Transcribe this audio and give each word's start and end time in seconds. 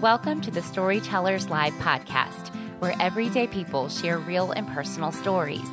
Welcome 0.00 0.40
to 0.42 0.52
the 0.52 0.62
Storytellers 0.62 1.48
Live 1.48 1.72
podcast, 1.74 2.54
where 2.78 2.94
everyday 3.00 3.48
people 3.48 3.88
share 3.88 4.18
real 4.18 4.52
and 4.52 4.68
personal 4.68 5.10
stories. 5.10 5.68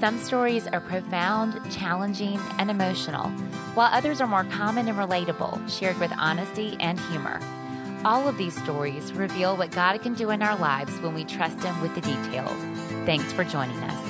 Some 0.00 0.18
stories 0.18 0.66
are 0.66 0.80
profound, 0.80 1.60
challenging, 1.70 2.40
and 2.58 2.70
emotional, 2.70 3.28
while 3.74 3.92
others 3.92 4.22
are 4.22 4.26
more 4.26 4.44
common 4.44 4.88
and 4.88 4.96
relatable, 4.96 5.68
shared 5.68 5.98
with 5.98 6.10
honesty 6.16 6.78
and 6.80 6.98
humor. 6.98 7.38
All 8.02 8.26
of 8.26 8.38
these 8.38 8.56
stories 8.56 9.12
reveal 9.12 9.58
what 9.58 9.72
God 9.72 10.00
can 10.00 10.14
do 10.14 10.30
in 10.30 10.40
our 10.40 10.56
lives 10.56 10.98
when 11.00 11.12
we 11.12 11.24
trust 11.24 11.62
Him 11.62 11.78
with 11.82 11.94
the 11.94 12.00
details. 12.00 12.58
Thanks 13.04 13.30
for 13.34 13.44
joining 13.44 13.76
us. 13.80 14.05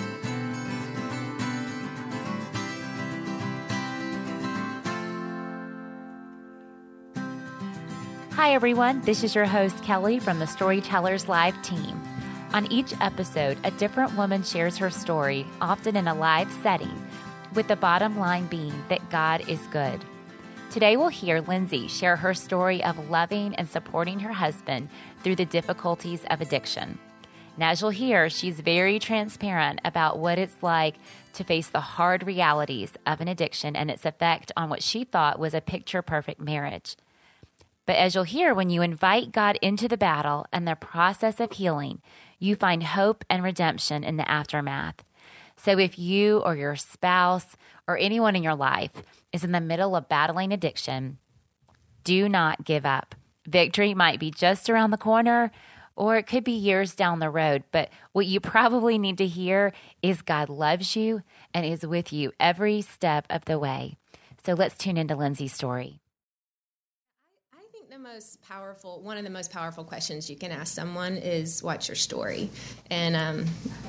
Hi, 8.46 8.54
everyone. 8.54 9.00
This 9.00 9.24
is 9.24 9.34
your 9.34 9.44
host, 9.44 9.82
Kelly, 9.82 10.20
from 10.20 10.38
the 10.38 10.46
Storytellers 10.46 11.26
Live 11.26 11.60
team. 11.62 12.00
On 12.54 12.70
each 12.70 12.94
episode, 13.00 13.58
a 13.64 13.72
different 13.72 14.16
woman 14.16 14.44
shares 14.44 14.76
her 14.76 14.88
story, 14.88 15.44
often 15.60 15.96
in 15.96 16.06
a 16.06 16.14
live 16.14 16.52
setting, 16.62 17.08
with 17.54 17.66
the 17.66 17.74
bottom 17.74 18.16
line 18.20 18.46
being 18.46 18.84
that 18.88 19.10
God 19.10 19.48
is 19.48 19.58
good. 19.72 20.04
Today, 20.70 20.96
we'll 20.96 21.08
hear 21.08 21.40
Lindsay 21.40 21.88
share 21.88 22.14
her 22.14 22.34
story 22.34 22.84
of 22.84 23.10
loving 23.10 23.52
and 23.56 23.68
supporting 23.68 24.20
her 24.20 24.32
husband 24.32 24.90
through 25.24 25.34
the 25.34 25.44
difficulties 25.44 26.20
of 26.30 26.40
addiction. 26.40 27.00
Now, 27.56 27.70
as 27.70 27.80
you'll 27.80 27.90
hear, 27.90 28.30
she's 28.30 28.60
very 28.60 29.00
transparent 29.00 29.80
about 29.84 30.20
what 30.20 30.38
it's 30.38 30.62
like 30.62 30.94
to 31.32 31.42
face 31.42 31.66
the 31.66 31.80
hard 31.80 32.24
realities 32.24 32.92
of 33.06 33.20
an 33.20 33.26
addiction 33.26 33.74
and 33.74 33.90
its 33.90 34.06
effect 34.06 34.52
on 34.56 34.70
what 34.70 34.84
she 34.84 35.02
thought 35.02 35.40
was 35.40 35.52
a 35.52 35.60
picture 35.60 36.00
perfect 36.00 36.40
marriage. 36.40 36.94
But 37.86 37.96
as 37.96 38.14
you'll 38.14 38.24
hear, 38.24 38.52
when 38.52 38.68
you 38.68 38.82
invite 38.82 39.32
God 39.32 39.58
into 39.62 39.86
the 39.86 39.96
battle 39.96 40.46
and 40.52 40.66
the 40.66 40.74
process 40.74 41.38
of 41.38 41.52
healing, 41.52 42.02
you 42.38 42.56
find 42.56 42.82
hope 42.82 43.24
and 43.30 43.42
redemption 43.42 44.02
in 44.02 44.16
the 44.16 44.28
aftermath. 44.28 45.04
So 45.56 45.78
if 45.78 45.98
you 45.98 46.38
or 46.38 46.56
your 46.56 46.76
spouse 46.76 47.56
or 47.86 47.96
anyone 47.96 48.36
in 48.36 48.42
your 48.42 48.56
life 48.56 49.02
is 49.32 49.44
in 49.44 49.52
the 49.52 49.60
middle 49.60 49.96
of 49.96 50.08
battling 50.08 50.52
addiction, 50.52 51.18
do 52.04 52.28
not 52.28 52.64
give 52.64 52.84
up. 52.84 53.14
Victory 53.46 53.94
might 53.94 54.20
be 54.20 54.30
just 54.30 54.68
around 54.68 54.90
the 54.90 54.96
corner 54.96 55.52
or 55.94 56.16
it 56.16 56.26
could 56.26 56.44
be 56.44 56.52
years 56.52 56.94
down 56.94 57.20
the 57.20 57.30
road. 57.30 57.62
But 57.70 57.88
what 58.12 58.26
you 58.26 58.38
probably 58.38 58.98
need 58.98 59.16
to 59.18 59.26
hear 59.26 59.72
is 60.02 60.20
God 60.20 60.48
loves 60.48 60.94
you 60.94 61.22
and 61.54 61.64
is 61.64 61.86
with 61.86 62.12
you 62.12 62.32
every 62.38 62.82
step 62.82 63.26
of 63.30 63.46
the 63.46 63.58
way. 63.58 63.96
So 64.44 64.52
let's 64.52 64.76
tune 64.76 64.98
into 64.98 65.16
Lindsay's 65.16 65.54
story 65.54 66.00
most 68.14 68.40
powerful 68.42 69.00
one 69.00 69.18
of 69.18 69.24
the 69.24 69.30
most 69.30 69.50
powerful 69.50 69.82
questions 69.82 70.30
you 70.30 70.36
can 70.36 70.52
ask 70.52 70.72
someone 70.72 71.16
is 71.16 71.60
what's 71.60 71.88
your 71.88 71.96
story? 71.96 72.48
And 72.88 73.16
um, 73.16 73.46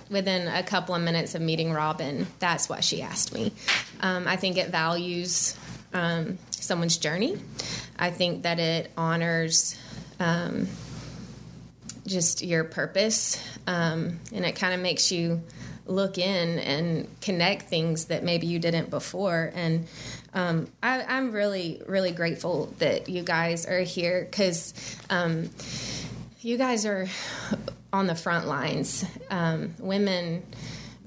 within 0.10 0.48
a 0.48 0.64
couple 0.64 0.96
of 0.96 1.04
minutes 1.04 1.36
of 1.36 1.42
meeting 1.42 1.72
robin 1.72 2.26
that's 2.40 2.68
what 2.68 2.84
she 2.84 3.04
asked 3.04 3.32
me. 3.32 3.54
Um, 4.02 4.28
i 4.28 4.36
think 4.36 4.58
it 4.58 4.70
values 4.70 5.56
um, 5.94 6.40
someone's 6.50 6.98
journey. 6.98 7.38
I 8.00 8.10
think 8.10 8.42
that 8.44 8.60
it 8.60 8.92
honors 8.98 9.80
um, 10.20 10.68
just 12.08 12.44
your 12.44 12.64
purpose 12.64 13.42
um, 13.68 14.20
and 14.34 14.46
it 14.46 14.56
kind 14.56 14.74
of 14.74 14.80
makes 14.80 15.12
you 15.12 15.42
look 15.88 16.18
in 16.18 16.60
and 16.60 17.08
connect 17.22 17.70
things 17.70 18.06
that 18.06 18.24
maybe 18.24 18.48
you 18.48 18.60
didn't 18.60 18.90
before. 18.90 19.52
And 19.54 19.88
um, 20.38 20.68
I, 20.84 21.18
am 21.18 21.32
really, 21.32 21.82
really 21.88 22.12
grateful 22.12 22.72
that 22.78 23.10
you 23.10 23.24
guys 23.24 23.66
are 23.66 23.80
here 23.80 24.24
because 24.30 24.72
um, 25.10 25.50
you 26.42 26.60
guys 26.60 26.86
are 26.86 27.08
on 27.92 28.06
the 28.06 28.14
front 28.14 28.46
lines. 28.46 29.04
Um, 29.32 29.74
women, 29.80 30.44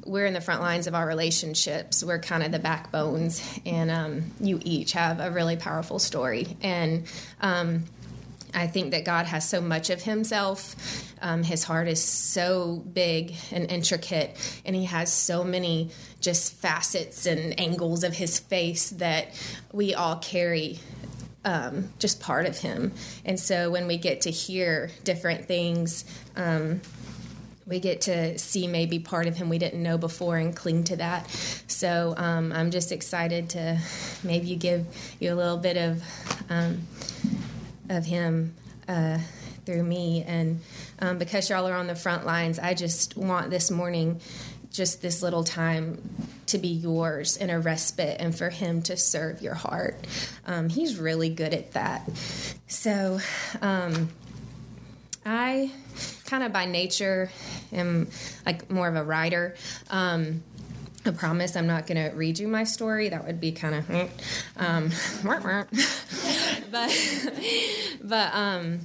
we're 0.05 0.27
in 0.27 0.35
the 0.35 0.41
front 0.41 0.63
lines 0.63 0.89
of 0.89 0.97
our 0.97 1.07
relationships. 1.07 2.03
We're 2.03 2.19
kind 2.19 2.43
of 2.43 2.51
the 2.51 2.59
backbones, 2.59 3.41
and 3.65 3.89
um, 3.89 4.25
you 4.41 4.59
each 4.65 4.93
have 4.93 5.21
a 5.21 5.31
really 5.31 5.57
powerful 5.57 6.01
story. 6.01 6.57
And 6.61 7.05
um, 7.41 7.85
I 8.55 8.67
think 8.67 8.93
that 8.93 9.05
God 9.05 9.27
has 9.27 9.49
so 9.49 9.61
much 9.61 9.91
of 9.91 10.03
Himself. 10.03 10.77
Um, 11.23 11.43
his 11.43 11.65
heart 11.65 11.89
is 11.89 12.03
so 12.03 12.83
big 12.93 13.35
and 13.53 13.71
intricate, 13.71 14.37
and 14.65 14.75
He 14.75 14.85
has 14.85 15.13
so 15.13 15.45
many 15.45 15.91
just 16.21 16.55
facets 16.55 17.27
and 17.27 17.59
angles 17.59 18.05
of 18.05 18.15
His 18.15 18.39
face 18.39 18.91
that 18.91 19.29
we 19.73 19.95
all 19.95 20.17
carry. 20.17 20.79
Um, 21.43 21.89
just 21.99 22.21
part 22.21 22.45
of 22.45 22.59
him. 22.59 22.93
And 23.25 23.41
so 23.41 23.71
when 23.71 23.87
we 23.87 23.97
get 23.97 24.21
to 24.23 24.31
hear 24.31 24.91
different 25.05 25.47
things, 25.47 26.05
um, 26.37 26.83
we 27.71 27.79
get 27.79 28.03
to 28.03 28.37
see 28.37 28.67
maybe 28.67 28.99
part 28.99 29.29
of 29.29 29.37
him 29.37 29.49
we 29.49 29.59
didn't 29.59 29.83
know 29.83 29.97
before 29.97 30.37
and 30.37 30.55
cling 30.55 30.85
to 30.85 30.97
that. 30.97 31.31
So 31.69 32.15
um, 32.17 32.53
I'm 32.53 32.71
just 32.73 32.91
excited 32.91 33.51
to 33.51 33.79
maybe 34.25 34.57
give 34.57 34.87
you 35.21 35.33
a 35.33 35.37
little 35.37 35.57
bit 35.57 35.77
of 35.77 36.03
um, 36.51 36.83
of 37.91 38.07
Him 38.07 38.55
uh, 38.89 39.19
through 39.67 39.83
me. 39.83 40.25
And 40.27 40.61
um, 41.01 41.19
because 41.19 41.51
y'all 41.51 41.69
are 41.69 41.75
on 41.75 41.87
the 41.87 41.95
front 41.95 42.25
lines, 42.25 42.59
I 42.59 42.73
just 42.73 43.17
want 43.17 43.51
this 43.51 43.71
morning, 43.71 44.21
just 44.73 45.03
this 45.03 45.23
little 45.23 45.45
time 45.45 46.01
to 46.47 46.59
be 46.59 46.69
yours 46.69 47.37
in 47.37 47.51
a 47.51 47.61
respite 47.61 48.17
and 48.19 48.35
for 48.35 48.49
Him 48.49 48.81
to 48.83 48.97
serve 48.97 49.43
your 49.43 49.55
heart. 49.55 50.07
Um, 50.47 50.69
he's 50.69 50.97
really 50.97 51.29
good 51.29 51.53
at 51.53 51.73
that. 51.73 52.09
So, 52.67 53.21
um, 53.61 54.09
I 55.25 55.71
kind 56.25 56.43
of 56.43 56.53
by 56.53 56.65
nature 56.65 57.31
am 57.73 58.09
like 58.47 58.71
more 58.71 58.89
of 58.89 58.97
a 58.97 59.05
writer. 59.05 59.55
Um, 59.91 60.43
I 61.05 61.11
promise 61.11 61.57
I'm 61.57 61.67
not 61.67 61.87
going 61.87 62.11
to 62.11 62.15
read 62.15 62.39
you 62.39 62.47
my 62.47 62.65
story. 62.65 63.09
That 63.09 63.27
would 63.27 63.41
be 63.41 63.53
kind 63.53 63.75
of, 63.75 63.91
um, 64.57 64.91
but, 66.71 66.91
but, 68.03 68.35
um, 68.35 68.81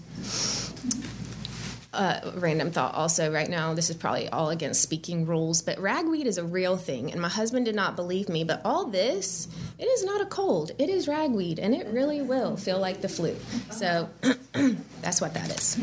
uh, 1.94 2.31
random 2.35 2.72
thought 2.72 2.94
also 2.94 3.31
right 3.31 3.47
now 3.47 3.73
this 3.73 3.90
is 3.90 3.96
probably 3.96 4.28
all 4.28 4.50
against 4.50 4.81
speaking 4.81 5.25
rules 5.25 5.62
but 5.62 5.79
ragweed 5.79 6.28
is 6.28 6.38
a 6.38 6.44
real 6.44 6.75
thing 6.75 7.09
and 7.09 7.22
my 7.22 7.29
husband 7.29 7.66
did 7.66 7.74
not 7.74 7.95
believe 7.95 8.28
me 8.28 8.44
but 8.44 8.59
all 8.66 8.88
this 8.88 9.47
it 9.78 9.85
is 9.85 10.06
not 10.06 10.22
a 10.22 10.25
cold. 10.25 10.72
It 10.78 10.90
is 10.90 11.07
ragweed 11.07 11.59
and 11.59 11.75
it 11.75 11.88
really 11.88 12.22
will 12.22 12.56
feel 12.56 12.79
like 12.79 13.01
the 13.01 13.09
flu. 13.09 13.35
So 13.72 14.09
that's 15.01 15.19
what 15.19 15.34
that 15.34 15.50
is. 15.50 15.78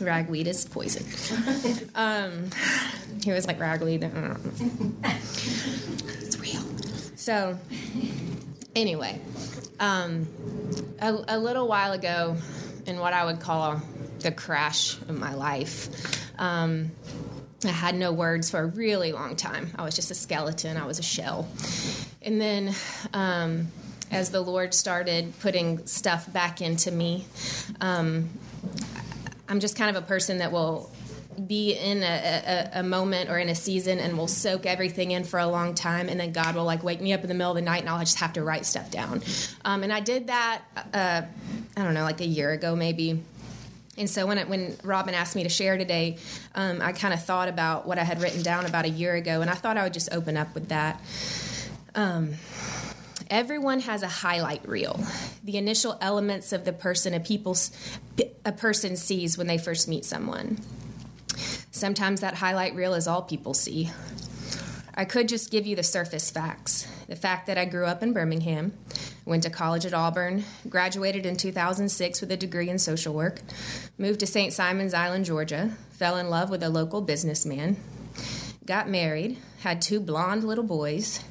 Ragweed 0.00 0.46
is 0.46 0.64
poison. 0.64 1.04
Um, 1.96 2.50
he 3.24 3.32
was 3.32 3.46
like 3.46 3.58
ragweed 3.58 4.08
it's 5.02 6.38
real. 6.38 6.62
So 7.16 7.58
anyway 8.80 9.20
um, 9.80 10.26
a, 11.00 11.36
a 11.36 11.38
little 11.38 11.68
while 11.68 11.92
ago 11.92 12.36
in 12.86 12.98
what 12.98 13.12
i 13.12 13.24
would 13.24 13.40
call 13.40 13.82
the 14.20 14.32
crash 14.32 14.98
of 15.02 15.18
my 15.18 15.34
life. 15.34 15.88
Um, 16.38 16.92
I 17.64 17.68
had 17.68 17.94
no 17.94 18.12
words 18.12 18.50
for 18.50 18.60
a 18.60 18.66
really 18.66 19.12
long 19.12 19.36
time. 19.36 19.70
I 19.76 19.82
was 19.84 19.94
just 19.94 20.10
a 20.10 20.14
skeleton, 20.14 20.76
I 20.76 20.86
was 20.86 20.98
a 20.98 21.02
shell. 21.02 21.48
And 22.22 22.40
then, 22.40 22.74
um, 23.12 23.68
as 24.10 24.30
the 24.30 24.40
Lord 24.40 24.72
started 24.72 25.34
putting 25.40 25.86
stuff 25.86 26.32
back 26.32 26.62
into 26.62 26.90
me, 26.90 27.26
um, 27.80 28.30
I'm 29.48 29.60
just 29.60 29.76
kind 29.76 29.94
of 29.94 30.02
a 30.02 30.06
person 30.06 30.38
that 30.38 30.52
will 30.52 30.90
be 31.46 31.72
in 31.72 32.02
a, 32.02 32.70
a, 32.74 32.80
a, 32.80 32.82
moment 32.82 33.30
or 33.30 33.38
in 33.38 33.48
a 33.48 33.54
season 33.54 33.98
and 33.98 34.16
will 34.18 34.28
soak 34.28 34.66
everything 34.66 35.12
in 35.12 35.24
for 35.24 35.38
a 35.38 35.46
long 35.46 35.74
time 35.74 36.08
and 36.08 36.18
then 36.18 36.32
god 36.32 36.54
will 36.54 36.64
like 36.64 36.82
wake 36.82 37.00
me 37.00 37.12
up 37.12 37.22
in 37.22 37.28
the 37.28 37.34
middle 37.34 37.52
of 37.52 37.56
the 37.56 37.62
night 37.62 37.80
and 37.80 37.88
i'll 37.88 38.00
just 38.00 38.18
have 38.18 38.32
to 38.32 38.42
write 38.42 38.66
stuff 38.66 38.90
down 38.90 39.22
um, 39.64 39.82
and 39.82 39.92
i 39.92 40.00
did 40.00 40.26
that 40.26 40.62
uh, 40.94 41.22
i 41.76 41.84
don't 41.84 41.94
know 41.94 42.02
like 42.02 42.20
a 42.20 42.26
year 42.26 42.50
ago 42.50 42.74
maybe 42.74 43.22
and 43.98 44.08
so 44.08 44.26
when 44.26 44.38
it, 44.38 44.48
when 44.48 44.76
Robin 44.84 45.12
asked 45.12 45.34
me 45.34 45.42
to 45.42 45.48
share 45.48 45.76
today, 45.76 46.18
um, 46.54 46.80
I 46.80 46.92
kind 46.92 47.12
of 47.12 47.24
thought 47.24 47.48
about 47.48 47.84
what 47.84 47.98
I 47.98 48.04
had 48.04 48.22
written 48.22 48.42
down 48.42 48.64
about 48.64 48.84
a 48.84 48.88
year 48.88 49.16
ago, 49.16 49.40
and 49.40 49.50
I 49.50 49.54
thought 49.54 49.76
I 49.76 49.82
would 49.82 49.92
just 49.92 50.08
open 50.12 50.36
up 50.36 50.54
with 50.54 50.68
that. 50.68 51.00
Um, 51.96 52.34
everyone 53.28 53.80
has 53.80 54.04
a 54.04 54.08
highlight 54.08 54.66
reel, 54.68 55.00
the 55.42 55.56
initial 55.56 55.98
elements 56.00 56.52
of 56.52 56.64
the 56.64 56.72
person 56.72 57.12
a 57.12 57.18
people's 57.18 57.72
a 58.44 58.52
person 58.52 58.96
sees 58.96 59.36
when 59.36 59.48
they 59.48 59.58
first 59.58 59.88
meet 59.88 60.04
someone. 60.04 60.58
Sometimes 61.78 62.20
that 62.22 62.34
highlight 62.34 62.74
reel 62.74 62.94
is 62.94 63.06
all 63.06 63.22
people 63.22 63.54
see. 63.54 63.92
I 64.94 65.04
could 65.04 65.28
just 65.28 65.52
give 65.52 65.64
you 65.64 65.76
the 65.76 65.84
surface 65.84 66.28
facts. 66.28 66.88
The 67.06 67.14
fact 67.14 67.46
that 67.46 67.56
I 67.56 67.66
grew 67.66 67.86
up 67.86 68.02
in 68.02 68.12
Birmingham, 68.12 68.72
went 69.24 69.44
to 69.44 69.50
college 69.50 69.86
at 69.86 69.94
Auburn, 69.94 70.42
graduated 70.68 71.24
in 71.24 71.36
2006 71.36 72.20
with 72.20 72.32
a 72.32 72.36
degree 72.36 72.68
in 72.68 72.80
social 72.80 73.14
work, 73.14 73.42
moved 73.96 74.18
to 74.18 74.26
St. 74.26 74.52
Simon's 74.52 74.92
Island, 74.92 75.24
Georgia, 75.24 75.70
fell 75.92 76.16
in 76.16 76.28
love 76.28 76.50
with 76.50 76.64
a 76.64 76.68
local 76.68 77.00
businessman, 77.00 77.76
got 78.66 78.88
married, 78.88 79.38
had 79.60 79.80
two 79.80 80.00
blonde 80.00 80.42
little 80.42 80.64
boys, 80.64 81.22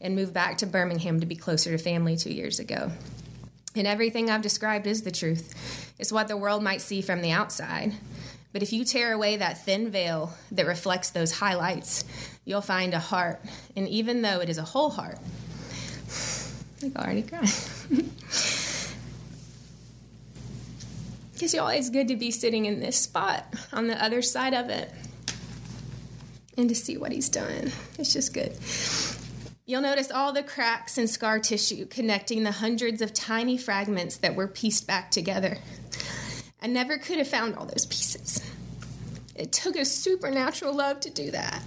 and 0.00 0.14
moved 0.14 0.32
back 0.32 0.56
to 0.58 0.66
Birmingham 0.66 1.18
to 1.18 1.26
be 1.26 1.34
closer 1.34 1.72
to 1.72 1.78
family 1.78 2.16
two 2.16 2.32
years 2.32 2.60
ago. 2.60 2.92
And 3.74 3.88
everything 3.88 4.30
I've 4.30 4.40
described 4.40 4.86
is 4.86 5.02
the 5.02 5.10
truth. 5.10 5.92
It's 5.98 6.12
what 6.12 6.28
the 6.28 6.36
world 6.36 6.62
might 6.62 6.80
see 6.80 7.02
from 7.02 7.22
the 7.22 7.32
outside. 7.32 7.94
But 8.56 8.62
if 8.62 8.72
you 8.72 8.86
tear 8.86 9.12
away 9.12 9.36
that 9.36 9.66
thin 9.66 9.90
veil 9.90 10.32
that 10.52 10.64
reflects 10.64 11.10
those 11.10 11.30
highlights, 11.30 12.06
you'll 12.46 12.62
find 12.62 12.94
a 12.94 12.98
heart. 12.98 13.44
And 13.76 13.86
even 13.86 14.22
though 14.22 14.40
it 14.40 14.48
is 14.48 14.56
a 14.56 14.62
whole 14.62 14.88
heart, 14.88 15.18
I 16.82 16.90
already 16.98 17.20
cried. 17.20 17.50
Because 21.34 21.52
y'all, 21.52 21.68
it's 21.68 21.90
good 21.90 22.08
to 22.08 22.16
be 22.16 22.30
sitting 22.30 22.64
in 22.64 22.80
this 22.80 22.96
spot 22.96 23.44
on 23.74 23.88
the 23.88 24.02
other 24.02 24.22
side 24.22 24.54
of 24.54 24.70
it 24.70 24.90
and 26.56 26.70
to 26.70 26.74
see 26.74 26.96
what 26.96 27.12
he's 27.12 27.28
done. 27.28 27.72
It's 27.98 28.14
just 28.14 28.32
good. 28.32 28.56
You'll 29.66 29.82
notice 29.82 30.10
all 30.10 30.32
the 30.32 30.42
cracks 30.42 30.96
and 30.96 31.10
scar 31.10 31.40
tissue 31.40 31.84
connecting 31.84 32.42
the 32.42 32.52
hundreds 32.52 33.02
of 33.02 33.12
tiny 33.12 33.58
fragments 33.58 34.16
that 34.16 34.34
were 34.34 34.48
pieced 34.48 34.86
back 34.86 35.10
together. 35.10 35.58
I 36.66 36.68
never 36.68 36.98
could 36.98 37.18
have 37.18 37.28
found 37.28 37.54
all 37.54 37.66
those 37.66 37.86
pieces. 37.86 38.40
It 39.36 39.52
took 39.52 39.76
a 39.76 39.84
supernatural 39.84 40.74
love 40.74 41.00
to 41.00 41.10
do 41.10 41.30
that. 41.30 41.62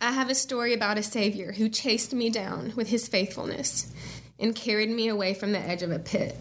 I 0.00 0.10
have 0.12 0.30
a 0.30 0.34
story 0.34 0.72
about 0.72 0.98
a 0.98 1.02
Savior 1.02 1.52
who 1.52 1.68
chased 1.68 2.14
me 2.14 2.30
down 2.30 2.72
with 2.74 2.88
his 2.88 3.08
faithfulness 3.08 3.92
and 4.38 4.54
carried 4.54 4.90
me 4.90 5.08
away 5.08 5.34
from 5.34 5.52
the 5.52 5.58
edge 5.58 5.82
of 5.82 5.90
a 5.90 5.98
pit. 5.98 6.36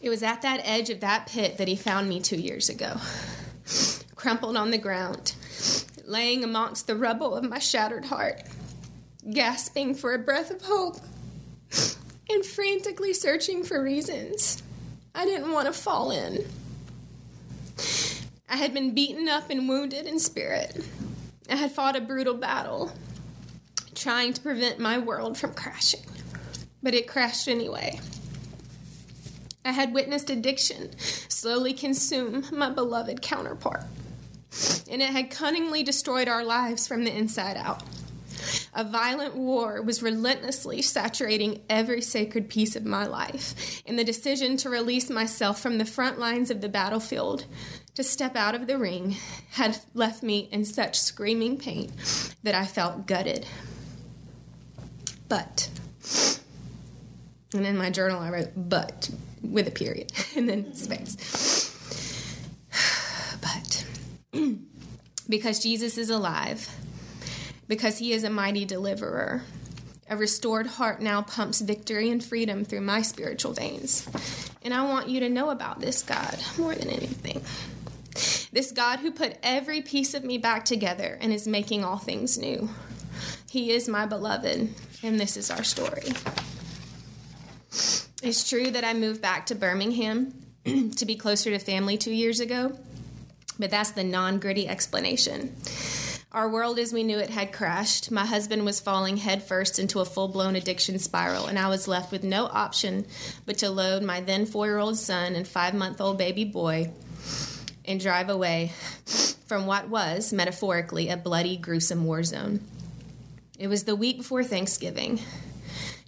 It 0.00 0.10
was 0.10 0.22
at 0.22 0.42
that 0.42 0.60
edge 0.64 0.90
of 0.90 1.00
that 1.00 1.26
pit 1.26 1.58
that 1.58 1.66
he 1.66 1.76
found 1.76 2.08
me 2.08 2.20
two 2.20 2.36
years 2.36 2.68
ago, 2.68 2.96
crumpled 4.14 4.56
on 4.56 4.70
the 4.70 4.78
ground, 4.78 5.34
laying 6.04 6.44
amongst 6.44 6.86
the 6.86 6.96
rubble 6.96 7.34
of 7.34 7.48
my 7.48 7.58
shattered 7.58 8.04
heart, 8.06 8.42
gasping 9.32 9.94
for 9.94 10.14
a 10.14 10.18
breath 10.18 10.50
of 10.50 10.62
hope, 10.62 10.96
and 12.28 12.44
frantically 12.44 13.12
searching 13.12 13.62
for 13.62 13.82
reasons 13.82 14.62
I 15.14 15.24
didn't 15.24 15.52
want 15.52 15.66
to 15.66 15.72
fall 15.72 16.10
in. 16.10 16.44
I 18.48 18.56
had 18.56 18.74
been 18.74 18.94
beaten 18.94 19.28
up 19.28 19.50
and 19.50 19.68
wounded 19.68 20.06
in 20.06 20.18
spirit 20.18 20.84
I 21.50 21.56
had 21.56 21.72
fought 21.72 21.94
a 21.94 22.00
brutal 22.00 22.34
battle, 22.34 22.90
trying 23.94 24.32
to 24.32 24.40
prevent 24.40 24.78
my 24.78 24.96
world 24.96 25.36
from 25.36 25.52
crashing, 25.52 26.04
but 26.82 26.94
it 26.94 27.06
crashed 27.06 27.48
anyway. 27.48 28.00
I 29.64 29.72
had 29.72 29.92
witnessed 29.92 30.30
addiction 30.30 30.98
slowly 30.98 31.74
consume 31.74 32.44
my 32.50 32.70
beloved 32.70 33.20
counterpart, 33.20 33.84
and 34.90 35.02
it 35.02 35.10
had 35.10 35.30
cunningly 35.30 35.82
destroyed 35.82 36.28
our 36.28 36.44
lives 36.44 36.86
from 36.86 37.04
the 37.04 37.14
inside 37.14 37.58
out. 37.58 37.82
A 38.76 38.82
violent 38.82 39.36
war 39.36 39.80
was 39.82 40.02
relentlessly 40.02 40.82
saturating 40.82 41.62
every 41.70 42.00
sacred 42.00 42.48
piece 42.48 42.74
of 42.74 42.84
my 42.84 43.06
life, 43.06 43.82
and 43.86 43.96
the 43.96 44.02
decision 44.02 44.56
to 44.58 44.68
release 44.68 45.08
myself 45.08 45.60
from 45.60 45.78
the 45.78 45.84
front 45.84 46.18
lines 46.18 46.50
of 46.50 46.60
the 46.60 46.68
battlefield 46.68 47.44
to 47.94 48.02
step 48.02 48.34
out 48.34 48.56
of 48.56 48.66
the 48.66 48.76
ring 48.76 49.16
had 49.52 49.78
left 49.94 50.24
me 50.24 50.48
in 50.50 50.64
such 50.64 50.98
screaming 50.98 51.56
pain 51.56 51.92
that 52.42 52.56
I 52.56 52.66
felt 52.66 53.06
gutted. 53.06 53.46
But, 55.28 55.68
and 57.54 57.64
in 57.64 57.76
my 57.76 57.90
journal 57.90 58.20
I 58.20 58.30
wrote, 58.30 58.52
but 58.56 59.08
with 59.40 59.68
a 59.68 59.70
period 59.70 60.12
and 60.36 60.48
then 60.48 60.74
space. 60.74 61.70
But 63.40 63.86
because 65.28 65.60
Jesus 65.60 65.98
is 65.98 66.10
alive, 66.10 66.68
because 67.68 67.98
he 67.98 68.12
is 68.12 68.24
a 68.24 68.30
mighty 68.30 68.64
deliverer, 68.64 69.42
a 70.08 70.16
restored 70.16 70.66
heart 70.66 71.00
now 71.00 71.22
pumps 71.22 71.60
victory 71.60 72.10
and 72.10 72.22
freedom 72.22 72.64
through 72.64 72.82
my 72.82 73.02
spiritual 73.02 73.52
veins. 73.52 74.08
And 74.62 74.72
I 74.74 74.82
want 74.82 75.08
you 75.08 75.20
to 75.20 75.28
know 75.28 75.50
about 75.50 75.80
this 75.80 76.02
God 76.02 76.38
more 76.58 76.74
than 76.74 76.88
anything. 76.88 77.42
This 78.52 78.70
God 78.70 79.00
who 79.00 79.10
put 79.10 79.38
every 79.42 79.82
piece 79.82 80.14
of 80.14 80.24
me 80.24 80.38
back 80.38 80.64
together 80.64 81.18
and 81.20 81.32
is 81.32 81.48
making 81.48 81.84
all 81.84 81.98
things 81.98 82.38
new. 82.38 82.70
He 83.50 83.72
is 83.72 83.88
my 83.88 84.06
beloved, 84.06 84.74
and 85.02 85.20
this 85.20 85.36
is 85.36 85.50
our 85.50 85.64
story. 85.64 86.12
It's 88.22 88.48
true 88.48 88.70
that 88.70 88.84
I 88.84 88.94
moved 88.94 89.20
back 89.20 89.46
to 89.46 89.54
Birmingham 89.54 90.34
to 90.64 91.04
be 91.04 91.14
closer 91.14 91.50
to 91.50 91.58
family 91.58 91.98
two 91.98 92.12
years 92.12 92.40
ago, 92.40 92.78
but 93.58 93.70
that's 93.70 93.90
the 93.90 94.04
non 94.04 94.38
gritty 94.38 94.66
explanation. 94.66 95.54
Our 96.34 96.48
world 96.48 96.80
as 96.80 96.92
we 96.92 97.04
knew 97.04 97.20
it 97.20 97.30
had 97.30 97.52
crashed. 97.52 98.10
My 98.10 98.26
husband 98.26 98.64
was 98.64 98.80
falling 98.80 99.18
headfirst 99.18 99.78
into 99.78 100.00
a 100.00 100.04
full 100.04 100.26
blown 100.26 100.56
addiction 100.56 100.98
spiral, 100.98 101.46
and 101.46 101.56
I 101.56 101.68
was 101.68 101.86
left 101.86 102.10
with 102.10 102.24
no 102.24 102.46
option 102.46 103.06
but 103.46 103.58
to 103.58 103.70
load 103.70 104.02
my 104.02 104.20
then 104.20 104.44
four 104.44 104.66
year 104.66 104.78
old 104.78 104.98
son 104.98 105.36
and 105.36 105.46
five 105.46 105.74
month 105.74 106.00
old 106.00 106.18
baby 106.18 106.44
boy 106.44 106.90
and 107.84 108.00
drive 108.00 108.30
away 108.30 108.72
from 109.46 109.66
what 109.66 109.88
was, 109.88 110.32
metaphorically, 110.32 111.08
a 111.08 111.16
bloody, 111.16 111.56
gruesome 111.56 112.04
war 112.04 112.24
zone. 112.24 112.58
It 113.56 113.68
was 113.68 113.84
the 113.84 113.94
week 113.94 114.18
before 114.18 114.42
Thanksgiving. 114.42 115.20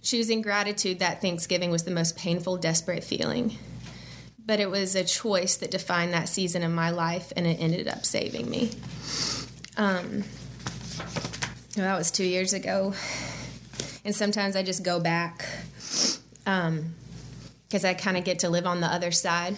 Choosing 0.01 0.41
gratitude 0.41 0.99
that 0.99 1.21
Thanksgiving 1.21 1.71
was 1.71 1.85
the 1.85 1.91
most 1.91 2.17
painful, 2.17 2.57
desperate 2.57 3.05
feeling. 3.05 3.57
But 4.45 4.59
it 4.59 4.69
was 4.69 4.93
a 4.93 5.05
choice 5.05 5.55
that 5.55 5.71
defined 5.71 6.13
that 6.13 6.27
season 6.27 6.63
of 6.63 6.71
my 6.73 6.89
life, 6.89 7.31
and 7.37 7.47
it 7.47 7.61
ended 7.61 7.87
up 7.87 8.05
saving 8.05 8.49
me. 8.49 8.71
Um, 9.77 10.23
that 11.75 11.97
was 11.97 12.11
two 12.11 12.25
years 12.25 12.53
ago. 12.53 12.93
And 14.03 14.15
sometimes 14.15 14.55
I 14.55 14.63
just 14.63 14.83
go 14.83 14.99
back 14.99 15.47
because 15.79 16.19
um, 16.47 16.93
I 17.71 17.93
kind 17.93 18.17
of 18.17 18.23
get 18.23 18.39
to 18.39 18.49
live 18.49 18.65
on 18.65 18.81
the 18.81 18.87
other 18.87 19.11
side 19.11 19.55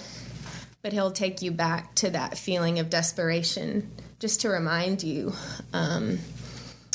but 0.81 0.93
he'll 0.93 1.11
take 1.11 1.41
you 1.41 1.51
back 1.51 1.93
to 1.95 2.09
that 2.09 2.37
feeling 2.37 2.79
of 2.79 2.89
desperation 2.89 3.91
just 4.19 4.41
to 4.41 4.49
remind 4.49 5.03
you 5.03 5.33
um, 5.73 6.19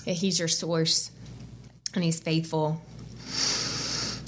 that 0.05 0.13
he's 0.13 0.39
your 0.39 0.49
source 0.49 1.11
and 1.95 2.05
he's 2.05 2.21
faithful. 2.21 2.81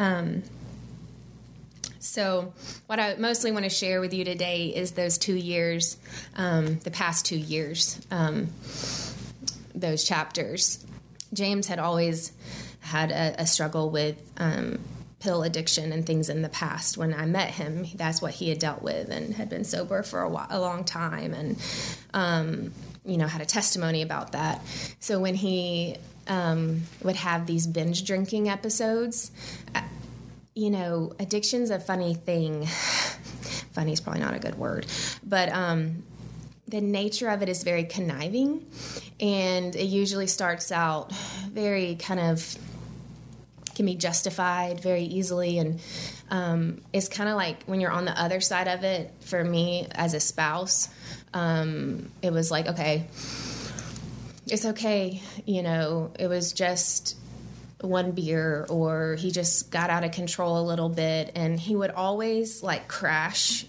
Um, 0.00 0.44
so, 2.08 2.54
what 2.86 2.98
I 2.98 3.16
mostly 3.16 3.52
want 3.52 3.64
to 3.64 3.70
share 3.70 4.00
with 4.00 4.14
you 4.14 4.24
today 4.24 4.68
is 4.68 4.92
those 4.92 5.18
two 5.18 5.36
years, 5.36 5.98
um, 6.36 6.78
the 6.78 6.90
past 6.90 7.26
two 7.26 7.36
years, 7.36 8.00
um, 8.10 8.48
those 9.74 10.04
chapters. 10.04 10.84
James 11.34 11.66
had 11.66 11.78
always 11.78 12.32
had 12.80 13.10
a, 13.10 13.42
a 13.42 13.46
struggle 13.46 13.90
with 13.90 14.16
um, 14.38 14.78
pill 15.20 15.42
addiction 15.42 15.92
and 15.92 16.06
things 16.06 16.30
in 16.30 16.40
the 16.40 16.48
past. 16.48 16.96
When 16.96 17.12
I 17.12 17.26
met 17.26 17.50
him, 17.50 17.84
that's 17.94 18.22
what 18.22 18.32
he 18.32 18.48
had 18.48 18.58
dealt 18.58 18.80
with 18.80 19.10
and 19.10 19.34
had 19.34 19.50
been 19.50 19.64
sober 19.64 20.02
for 20.02 20.22
a, 20.22 20.30
while, 20.30 20.46
a 20.48 20.58
long 20.58 20.84
time 20.84 21.34
and, 21.34 21.62
um, 22.14 22.72
you 23.04 23.18
know, 23.18 23.26
had 23.26 23.42
a 23.42 23.46
testimony 23.46 24.00
about 24.00 24.32
that. 24.32 24.62
So 24.98 25.20
when 25.20 25.34
he 25.34 25.98
um, 26.26 26.84
would 27.02 27.16
have 27.16 27.46
these 27.46 27.66
binge 27.66 28.06
drinking 28.06 28.48
episodes, 28.48 29.30
uh, 29.74 29.82
you 30.58 30.70
know, 30.70 31.12
addiction's 31.20 31.70
a 31.70 31.78
funny 31.78 32.14
thing. 32.14 32.66
funny 33.72 33.92
is 33.92 34.00
probably 34.00 34.20
not 34.20 34.34
a 34.34 34.40
good 34.40 34.56
word, 34.56 34.86
but 35.24 35.48
um, 35.50 36.02
the 36.66 36.80
nature 36.80 37.28
of 37.28 37.42
it 37.42 37.48
is 37.48 37.62
very 37.62 37.84
conniving, 37.84 38.66
and 39.20 39.76
it 39.76 39.84
usually 39.84 40.26
starts 40.26 40.72
out 40.72 41.12
very 41.12 41.94
kind 41.94 42.18
of 42.18 42.58
can 43.76 43.86
be 43.86 43.94
justified 43.94 44.80
very 44.80 45.04
easily 45.04 45.60
and 45.60 45.80
um, 46.30 46.82
it's 46.92 47.08
kind 47.08 47.28
of 47.30 47.36
like 47.36 47.62
when 47.66 47.80
you're 47.80 47.92
on 47.92 48.04
the 48.04 48.20
other 48.20 48.40
side 48.40 48.66
of 48.66 48.82
it 48.82 49.14
for 49.20 49.44
me 49.44 49.86
as 49.92 50.14
a 50.14 50.20
spouse 50.20 50.88
um, 51.32 52.10
it 52.20 52.32
was 52.32 52.50
like 52.50 52.66
okay 52.66 53.06
it's 54.48 54.64
okay 54.64 55.22
you 55.46 55.62
know 55.62 56.10
it 56.18 56.26
was 56.26 56.52
just 56.52 57.16
one 57.80 58.12
beer 58.12 58.66
or 58.68 59.14
he 59.16 59.30
just 59.30 59.70
got 59.70 59.90
out 59.90 60.04
of 60.04 60.12
control 60.12 60.60
a 60.60 60.64
little 60.64 60.88
bit. 60.88 61.32
And 61.34 61.58
he 61.58 61.76
would 61.76 61.90
always 61.90 62.62
like 62.62 62.88
crash 62.88 63.64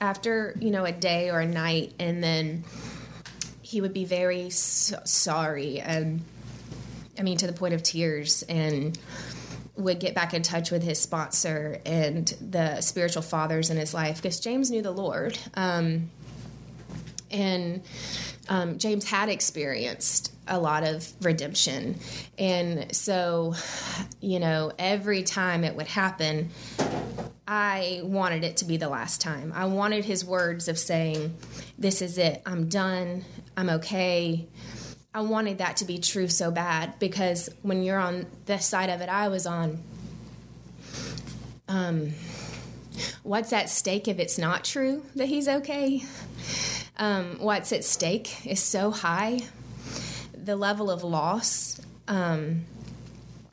after 0.00 0.56
you 0.60 0.70
know 0.70 0.84
a 0.84 0.92
day 0.92 1.30
or 1.30 1.40
a 1.40 1.46
night. 1.46 1.94
And 1.98 2.22
then 2.22 2.64
he 3.62 3.80
would 3.80 3.92
be 3.92 4.04
very 4.04 4.50
so- 4.50 5.00
sorry 5.04 5.80
and 5.80 6.22
i 7.18 7.22
mean 7.22 7.36
to 7.36 7.46
the 7.46 7.52
point 7.52 7.74
of 7.74 7.82
tears 7.82 8.42
and 8.44 8.98
would 9.76 9.98
get 9.98 10.14
back 10.14 10.34
in 10.34 10.42
touch 10.42 10.70
with 10.70 10.82
his 10.82 11.00
sponsor 11.00 11.80
and 11.84 12.28
the 12.40 12.80
spiritual 12.80 13.22
fathers 13.22 13.70
in 13.70 13.76
his 13.76 13.92
life. 13.92 14.16
Because 14.16 14.40
James 14.40 14.70
knew 14.70 14.82
the 14.82 14.92
Lord. 14.92 15.38
Um, 15.54 16.10
and 17.34 17.82
um, 18.48 18.78
James 18.78 19.04
had 19.04 19.28
experienced 19.28 20.32
a 20.46 20.58
lot 20.58 20.84
of 20.84 21.10
redemption. 21.20 21.98
And 22.38 22.94
so, 22.94 23.54
you 24.20 24.38
know, 24.38 24.72
every 24.78 25.22
time 25.22 25.64
it 25.64 25.74
would 25.74 25.88
happen, 25.88 26.50
I 27.46 28.00
wanted 28.04 28.44
it 28.44 28.58
to 28.58 28.64
be 28.64 28.76
the 28.76 28.88
last 28.88 29.20
time. 29.20 29.52
I 29.54 29.66
wanted 29.66 30.04
his 30.04 30.24
words 30.24 30.68
of 30.68 30.78
saying, 30.78 31.36
This 31.76 32.00
is 32.00 32.16
it, 32.18 32.40
I'm 32.46 32.68
done, 32.68 33.24
I'm 33.56 33.68
okay. 33.68 34.46
I 35.12 35.20
wanted 35.20 35.58
that 35.58 35.76
to 35.78 35.84
be 35.84 35.98
true 35.98 36.28
so 36.28 36.50
bad 36.50 36.98
because 36.98 37.48
when 37.62 37.82
you're 37.82 37.98
on 37.98 38.26
the 38.46 38.58
side 38.58 38.90
of 38.90 39.00
it 39.00 39.08
I 39.08 39.28
was 39.28 39.46
on, 39.46 39.80
um, 41.68 42.12
what's 43.22 43.52
at 43.52 43.70
stake 43.70 44.08
if 44.08 44.18
it's 44.18 44.38
not 44.38 44.64
true 44.64 45.04
that 45.14 45.26
he's 45.26 45.46
okay? 45.46 46.02
Um, 46.96 47.38
what's 47.38 47.72
at 47.72 47.84
stake 47.84 48.46
is 48.46 48.62
so 48.62 48.90
high. 48.90 49.40
The 50.32 50.56
level 50.56 50.90
of 50.90 51.02
loss 51.02 51.80
um, 52.06 52.64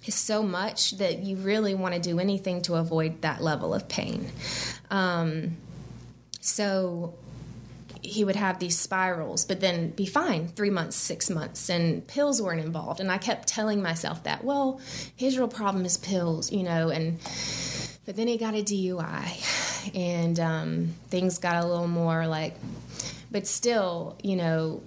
is 0.06 0.16
so 0.16 0.44
much 0.44 0.92
that 0.98 1.20
you 1.20 1.38
really 1.38 1.74
want 1.74 1.96
to 1.96 2.02
do 2.02 2.20
anything 2.20 2.62
to 2.64 2.76
avoid 2.76 3.22
that 3.22 3.42
level 3.42 3.74
of 3.74 3.88
pain. 3.88 4.32
Um, 4.90 5.58
so 6.40 7.16
he 8.02 8.24
would 8.24 8.36
have 8.36 8.60
these 8.60 8.78
spirals, 8.78 9.46
but 9.46 9.62
then 9.62 9.92
be 9.92 10.06
fine 10.06 10.48
three 10.50 10.70
months, 10.70 10.96
six 10.96 11.30
months, 11.30 11.70
and 11.70 12.06
pills 12.08 12.42
weren't 12.42 12.60
involved. 12.60 13.00
And 13.00 13.12
I 13.12 13.18
kept 13.18 13.48
telling 13.48 13.82
myself 13.82 14.24
that, 14.24 14.44
well, 14.44 14.82
his 15.16 15.38
real 15.38 15.48
problem 15.48 15.86
is 15.86 15.98
pills, 15.98 16.52
you 16.52 16.64
know, 16.64 16.90
and 16.90 17.20
but 18.06 18.16
then 18.16 18.28
he 18.28 18.38
got 18.38 18.56
a 18.56 18.64
DUI, 18.64 19.96
and 19.96 20.40
um, 20.40 20.88
things 21.10 21.38
got 21.38 21.64
a 21.64 21.68
little 21.68 21.88
more 21.88 22.26
like 22.26 22.56
but 23.32 23.48
still, 23.48 24.18
you 24.22 24.36
know, 24.36 24.82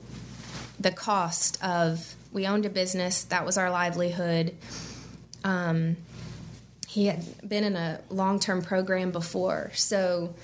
the 0.79 0.91
cost 0.91 1.63
of 1.65 2.15
we 2.33 2.47
owned 2.47 2.67
a 2.67 2.71
business 2.71 3.25
that 3.25 3.47
was 3.47 3.57
our 3.57 3.71
livelihood. 3.71 4.55
Um, 5.45 5.97
he 6.87 7.07
had 7.07 7.49
been 7.49 7.65
in 7.65 7.77
a 7.77 8.01
long 8.11 8.39
term 8.39 8.63
program 8.63 9.11
before, 9.11 9.71
so 9.75 10.35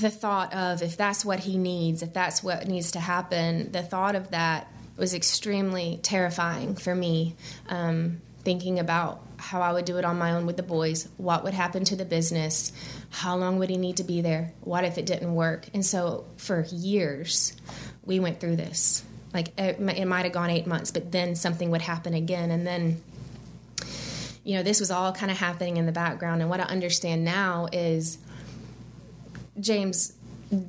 the 0.00 0.10
thought 0.10 0.54
of 0.54 0.82
if 0.82 0.96
that's 0.96 1.24
what 1.24 1.40
he 1.40 1.56
needs, 1.56 2.02
if 2.02 2.12
that's 2.12 2.42
what 2.42 2.66
needs 2.66 2.92
to 2.92 3.00
happen, 3.00 3.72
the 3.72 3.82
thought 3.82 4.14
of 4.14 4.30
that 4.30 4.68
was 4.96 5.14
extremely 5.14 5.98
terrifying 6.02 6.76
for 6.76 6.94
me. 6.94 7.34
Um, 7.68 8.20
thinking 8.44 8.78
about 8.78 9.20
how 9.38 9.62
I 9.62 9.72
would 9.72 9.84
do 9.84 9.96
it 9.96 10.04
on 10.04 10.18
my 10.18 10.32
own 10.32 10.46
with 10.46 10.56
the 10.56 10.62
boys, 10.62 11.08
what 11.16 11.44
would 11.44 11.54
happen 11.54 11.84
to 11.84 11.96
the 11.96 12.04
business, 12.04 12.72
how 13.14 13.36
long 13.36 13.60
would 13.60 13.70
he 13.70 13.76
need 13.76 13.98
to 13.98 14.02
be 14.02 14.20
there, 14.22 14.52
what 14.62 14.82
if 14.82 14.98
it 14.98 15.06
didn't 15.06 15.32
work. 15.36 15.68
And 15.72 15.86
so 15.86 16.24
for 16.36 16.66
years, 16.72 17.56
we 18.04 18.18
went 18.18 18.40
through 18.40 18.56
this. 18.56 19.04
Like 19.32 19.52
it, 19.56 19.78
might 19.80 20.24
have 20.24 20.32
gone 20.32 20.50
eight 20.50 20.66
months, 20.66 20.90
but 20.90 21.12
then 21.12 21.36
something 21.36 21.70
would 21.70 21.82
happen 21.82 22.12
again. 22.12 22.50
And 22.50 22.66
then, 22.66 23.00
you 24.42 24.56
know, 24.56 24.64
this 24.64 24.80
was 24.80 24.90
all 24.90 25.12
kind 25.12 25.30
of 25.30 25.38
happening 25.38 25.76
in 25.76 25.86
the 25.86 25.92
background. 25.92 26.40
And 26.40 26.50
what 26.50 26.58
I 26.58 26.64
understand 26.64 27.24
now 27.24 27.68
is 27.72 28.18
James 29.60 30.12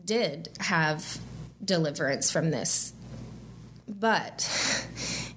did 0.05 0.49
have 0.59 1.17
deliverance 1.63 2.29
from 2.29 2.51
this, 2.51 2.93
but 3.87 4.87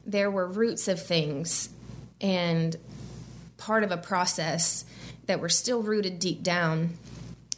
there 0.07 0.31
were 0.31 0.47
roots 0.47 0.89
of 0.89 1.03
things 1.03 1.71
and 2.21 2.77
part 3.57 3.83
of 3.83 3.93
a 3.93 3.97
process 3.97 4.85
that 5.29 5.41
we're 5.41 5.49
still 5.49 5.83
rooted 5.83 6.19
deep 6.19 6.43
down 6.43 6.91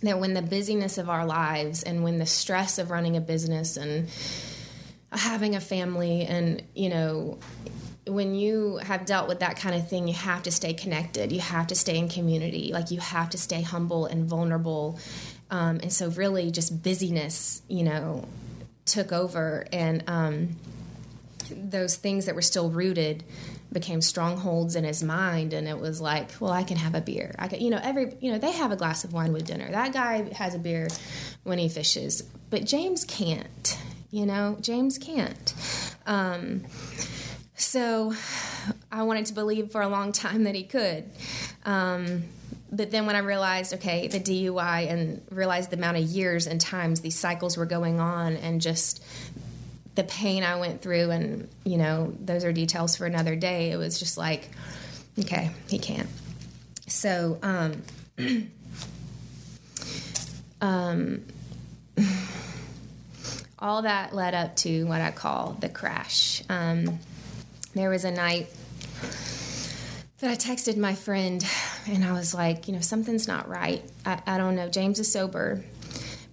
that 0.02 0.18
when 0.18 0.34
the 0.34 0.42
busyness 0.42 0.98
of 0.98 1.08
our 1.08 1.24
lives 1.24 1.82
and 1.82 2.04
when 2.04 2.18
the 2.18 2.26
stress 2.26 2.78
of 2.78 2.90
running 2.90 3.16
a 3.16 3.20
business 3.20 3.76
and 3.76 4.08
having 5.12 5.56
a 5.56 5.60
family 5.60 6.22
and 6.22 6.62
you 6.74 6.88
know 6.88 7.38
when 8.06 8.34
you 8.34 8.78
have 8.78 9.04
dealt 9.04 9.28
with 9.28 9.40
that 9.40 9.56
kind 9.56 9.74
of 9.74 9.88
thing 9.88 10.08
you 10.08 10.14
have 10.14 10.42
to 10.42 10.50
stay 10.50 10.72
connected. 10.72 11.30
You 11.30 11.40
have 11.40 11.68
to 11.68 11.74
stay 11.74 11.98
in 11.98 12.08
community. 12.08 12.72
Like 12.72 12.90
you 12.90 12.98
have 12.98 13.30
to 13.30 13.38
stay 13.38 13.62
humble 13.62 14.06
and 14.06 14.24
vulnerable. 14.26 14.98
Um, 15.50 15.80
and 15.82 15.92
so 15.92 16.08
really 16.10 16.50
just 16.50 16.82
busyness 16.82 17.62
you 17.68 17.84
know 17.84 18.26
took 18.84 19.12
over. 19.12 19.66
And 19.72 20.02
um, 20.06 20.56
those 21.50 21.96
things 21.96 22.26
that 22.26 22.34
were 22.34 22.42
still 22.42 22.70
rooted 22.70 23.22
became 23.72 24.00
strongholds 24.00 24.74
in 24.74 24.84
his 24.84 25.02
mind 25.02 25.52
and 25.52 25.68
it 25.68 25.78
was 25.78 26.00
like 26.00 26.30
well 26.40 26.52
i 26.52 26.62
can 26.62 26.76
have 26.76 26.94
a 26.94 27.00
beer. 27.00 27.34
I 27.38 27.48
can 27.48 27.60
you 27.60 27.70
know 27.70 27.80
every 27.82 28.14
you 28.20 28.32
know 28.32 28.38
they 28.38 28.52
have 28.52 28.72
a 28.72 28.76
glass 28.76 29.04
of 29.04 29.12
wine 29.12 29.32
with 29.32 29.46
dinner. 29.46 29.70
That 29.70 29.92
guy 29.92 30.32
has 30.34 30.54
a 30.54 30.58
beer 30.58 30.88
when 31.44 31.58
he 31.58 31.68
fishes. 31.68 32.22
But 32.50 32.64
james 32.64 33.04
can't 33.04 33.78
you 34.10 34.26
know? 34.26 34.56
James 34.60 34.98
can't. 34.98 35.54
Um, 36.06 36.64
so 37.54 38.14
i 38.90 39.02
wanted 39.02 39.26
to 39.26 39.34
believe 39.34 39.70
for 39.70 39.82
a 39.82 39.88
long 39.88 40.12
time 40.12 40.44
that 40.44 40.54
he 40.54 40.64
could. 40.64 41.10
Um, 41.64 42.24
but 42.72 42.90
then 42.90 43.06
when 43.06 43.16
I 43.16 43.20
realized, 43.20 43.74
okay, 43.74 44.06
the 44.06 44.20
DUI 44.20 44.88
and 44.90 45.22
realized 45.30 45.70
the 45.70 45.76
amount 45.76 45.96
of 45.96 46.04
years 46.04 46.46
and 46.46 46.60
times 46.60 47.00
these 47.00 47.18
cycles 47.18 47.56
were 47.56 47.66
going 47.66 47.98
on 47.98 48.36
and 48.36 48.60
just 48.60 49.02
the 49.94 50.04
pain 50.04 50.44
I 50.44 50.56
went 50.56 50.82
through, 50.82 51.10
and 51.10 51.48
you 51.64 51.76
know, 51.76 52.14
those 52.20 52.44
are 52.44 52.52
details 52.52 52.96
for 52.96 53.06
another 53.06 53.36
day. 53.36 53.70
It 53.70 53.76
was 53.76 53.98
just 53.98 54.16
like, 54.16 54.48
okay, 55.18 55.50
he 55.68 55.78
can't. 55.78 56.08
So, 56.86 57.38
um, 57.42 57.82
um, 60.60 61.22
all 63.58 63.82
that 63.82 64.14
led 64.14 64.34
up 64.34 64.56
to 64.56 64.84
what 64.84 65.00
I 65.00 65.10
call 65.10 65.56
the 65.60 65.68
crash. 65.68 66.42
Um, 66.48 66.98
there 67.74 67.90
was 67.90 68.04
a 68.04 68.10
night 68.10 68.48
that 70.18 70.30
I 70.30 70.36
texted 70.36 70.76
my 70.76 70.94
friend, 70.94 71.44
and 71.86 72.04
I 72.04 72.12
was 72.12 72.34
like, 72.34 72.68
you 72.68 72.74
know, 72.74 72.80
something's 72.80 73.28
not 73.28 73.48
right. 73.48 73.82
I, 74.04 74.20
I 74.26 74.38
don't 74.38 74.56
know. 74.56 74.68
James 74.68 74.98
is 74.98 75.10
sober 75.10 75.62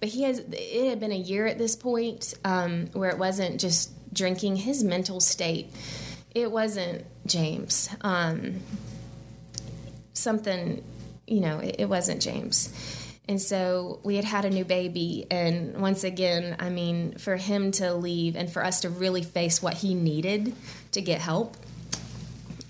but 0.00 0.08
he 0.08 0.22
has. 0.22 0.38
It 0.38 0.88
had 0.88 1.00
been 1.00 1.12
a 1.12 1.16
year 1.16 1.46
at 1.46 1.58
this 1.58 1.76
point 1.76 2.34
um, 2.44 2.86
where 2.92 3.10
it 3.10 3.18
wasn't 3.18 3.60
just 3.60 3.92
drinking. 4.12 4.56
His 4.56 4.84
mental 4.84 5.20
state. 5.20 5.70
It 6.34 6.50
wasn't 6.50 7.04
James. 7.26 7.88
Um, 8.02 8.60
something, 10.12 10.84
you 11.26 11.40
know, 11.40 11.58
it, 11.58 11.76
it 11.80 11.88
wasn't 11.88 12.20
James. 12.22 12.72
And 13.28 13.40
so 13.40 14.00
we 14.04 14.16
had 14.16 14.24
had 14.24 14.44
a 14.44 14.50
new 14.50 14.64
baby. 14.64 15.26
And 15.30 15.78
once 15.80 16.04
again, 16.04 16.56
I 16.58 16.70
mean, 16.70 17.18
for 17.18 17.36
him 17.36 17.72
to 17.72 17.92
leave 17.94 18.36
and 18.36 18.50
for 18.50 18.64
us 18.64 18.80
to 18.80 18.90
really 18.90 19.22
face 19.22 19.62
what 19.62 19.74
he 19.74 19.94
needed 19.94 20.54
to 20.92 21.02
get 21.02 21.20
help 21.20 21.56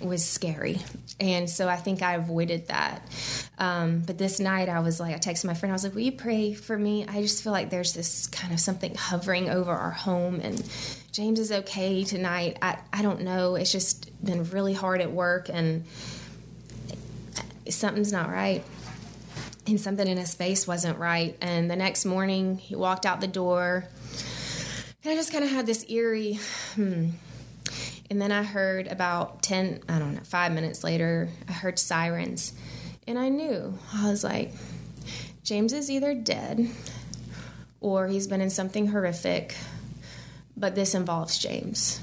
was 0.00 0.24
scary. 0.24 0.78
And 1.20 1.50
so 1.50 1.68
I 1.68 1.76
think 1.76 2.02
I 2.02 2.14
avoided 2.14 2.68
that. 2.68 3.02
Um, 3.58 4.00
but 4.00 4.18
this 4.18 4.38
night 4.38 4.68
I 4.68 4.80
was 4.80 5.00
like, 5.00 5.14
I 5.14 5.18
texted 5.18 5.46
my 5.46 5.54
friend, 5.54 5.72
I 5.72 5.74
was 5.74 5.84
like, 5.84 5.94
Will 5.94 6.02
you 6.02 6.12
pray 6.12 6.54
for 6.54 6.78
me? 6.78 7.06
I 7.08 7.20
just 7.20 7.42
feel 7.42 7.52
like 7.52 7.70
there's 7.70 7.94
this 7.94 8.26
kind 8.28 8.52
of 8.52 8.60
something 8.60 8.94
hovering 8.94 9.50
over 9.50 9.72
our 9.72 9.90
home 9.90 10.40
and 10.40 10.62
James 11.10 11.40
is 11.40 11.50
okay 11.50 12.04
tonight. 12.04 12.58
I, 12.62 12.78
I 12.92 13.02
don't 13.02 13.22
know. 13.22 13.56
It's 13.56 13.72
just 13.72 14.24
been 14.24 14.44
really 14.50 14.74
hard 14.74 15.00
at 15.00 15.10
work 15.10 15.48
and 15.48 15.84
something's 17.68 18.12
not 18.12 18.30
right. 18.30 18.64
And 19.66 19.80
something 19.80 20.06
in 20.06 20.16
his 20.16 20.34
face 20.34 20.66
wasn't 20.66 20.98
right. 20.98 21.36
And 21.40 21.70
the 21.70 21.76
next 21.76 22.04
morning 22.04 22.58
he 22.58 22.74
walked 22.74 23.04
out 23.04 23.20
the 23.20 23.26
door. 23.26 23.84
And 25.04 25.12
I 25.12 25.16
just 25.16 25.32
kind 25.32 25.44
of 25.44 25.50
had 25.50 25.66
this 25.66 25.88
eerie, 25.88 26.38
hmm, 26.74 27.10
and 28.10 28.20
then 28.20 28.32
I 28.32 28.42
heard 28.42 28.86
about 28.86 29.42
10, 29.42 29.82
I 29.88 29.98
don't 29.98 30.14
know, 30.14 30.22
five 30.24 30.52
minutes 30.52 30.82
later, 30.82 31.28
I 31.46 31.52
heard 31.52 31.78
sirens. 31.78 32.54
And 33.06 33.18
I 33.18 33.28
knew. 33.28 33.78
I 33.94 34.10
was 34.10 34.24
like, 34.24 34.52
James 35.42 35.72
is 35.72 35.90
either 35.90 36.14
dead 36.14 36.70
or 37.80 38.06
he's 38.06 38.26
been 38.26 38.40
in 38.40 38.50
something 38.50 38.88
horrific, 38.88 39.54
but 40.56 40.74
this 40.74 40.94
involves 40.94 41.38
James. 41.38 42.00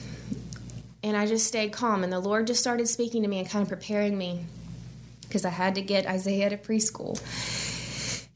And 1.04 1.18
I 1.18 1.28
just 1.28 1.46
stayed 1.46 1.72
calm, 1.72 2.04
and 2.04 2.12
the 2.12 2.20
Lord 2.20 2.48
just 2.48 2.60
started 2.60 2.88
speaking 2.88 3.22
to 3.24 3.28
me 3.28 3.40
and 3.40 3.50
kind 3.50 3.62
of 3.62 3.70
preparing 3.70 4.18
me 4.18 4.46
because 5.22 5.46
I 5.46 5.50
had 5.50 5.76
to 5.76 5.82
get 5.82 6.08
Isaiah 6.08 6.50
to 6.50 6.58
preschool. 6.58 7.20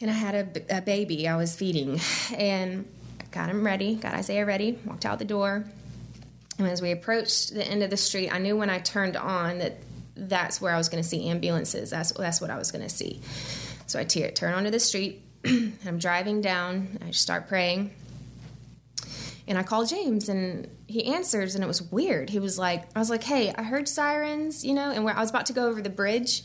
And 0.02 0.10
I 0.10 0.14
had 0.14 0.36
a, 0.36 0.78
a 0.78 0.82
baby 0.82 1.28
I 1.28 1.36
was 1.36 1.56
feeding, 1.56 2.00
and 2.36 2.88
I 3.20 3.24
got 3.32 3.50
him 3.50 3.66
ready, 3.66 3.96
got 3.96 4.14
Isaiah 4.14 4.46
ready, 4.46 4.78
walked 4.86 5.06
out 5.06 5.18
the 5.18 5.26
door 5.26 5.66
and 6.60 6.68
as 6.68 6.82
we 6.82 6.92
approached 6.92 7.54
the 7.54 7.66
end 7.66 7.82
of 7.84 7.90
the 7.90 7.98
street, 7.98 8.30
I 8.30 8.38
knew 8.38 8.58
when 8.58 8.70
I 8.70 8.80
turned 8.80 9.16
on 9.16 9.60
that 9.60 9.78
that's 10.16 10.60
where 10.60 10.74
I 10.74 10.78
was 10.78 10.90
going 10.90 11.02
to 11.02 11.08
see 11.08 11.30
ambulances. 11.30 11.90
That's 11.90 12.12
that's 12.12 12.42
what 12.42 12.50
I 12.50 12.58
was 12.58 12.72
going 12.72 12.84
to 12.84 12.90
see. 12.90 13.22
So 13.88 14.00
I 14.00 14.04
t- 14.04 14.30
turn 14.32 14.54
onto 14.54 14.70
the 14.70 14.80
street. 14.80 15.24
I'm 15.46 15.98
driving 15.98 16.42
down. 16.42 17.00
I 17.06 17.12
start 17.12 17.48
praying, 17.48 17.92
and 19.48 19.58
I 19.58 19.64
call 19.64 19.86
James, 19.86 20.28
and 20.28 20.68
he 20.86 21.06
answers, 21.06 21.56
and 21.56 21.64
it 21.64 21.68
was 21.68 21.82
weird. 21.82 22.30
He 22.30 22.40
was 22.40 22.60
like, 22.60 22.84
I 22.94 23.00
was 23.00 23.10
like, 23.10 23.24
"Hey, 23.24 23.54
I 23.54 23.64
heard 23.64 23.88
sirens, 23.88 24.66
you 24.66 24.74
know," 24.74 24.92
and 24.92 25.06
where 25.06 25.16
I 25.16 25.22
was 25.22 25.30
about 25.30 25.46
to 25.46 25.54
go 25.54 25.68
over 25.68 25.82
the 25.82 25.90
bridge, 25.90 26.44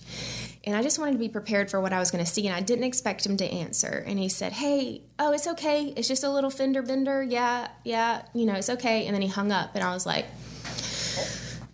And 0.66 0.74
I 0.74 0.82
just 0.82 0.98
wanted 0.98 1.12
to 1.12 1.18
be 1.18 1.28
prepared 1.28 1.70
for 1.70 1.80
what 1.80 1.92
I 1.92 1.98
was 1.98 2.10
going 2.10 2.24
to 2.24 2.30
see. 2.30 2.46
And 2.46 2.56
I 2.56 2.60
didn't 2.60 2.84
expect 2.84 3.26
him 3.26 3.36
to 3.36 3.44
answer. 3.44 4.02
And 4.06 4.18
he 4.18 4.28
said, 4.28 4.52
Hey, 4.52 5.02
oh, 5.18 5.32
it's 5.32 5.46
okay. 5.46 5.92
It's 5.96 6.08
just 6.08 6.24
a 6.24 6.30
little 6.30 6.50
fender 6.50 6.82
bender. 6.82 7.22
Yeah, 7.22 7.68
yeah, 7.84 8.22
you 8.32 8.46
know, 8.46 8.54
it's 8.54 8.70
okay. 8.70 9.06
And 9.06 9.14
then 9.14 9.22
he 9.22 9.28
hung 9.28 9.52
up. 9.52 9.74
And 9.74 9.84
I 9.84 9.92
was 9.92 10.06
like, 10.06 10.26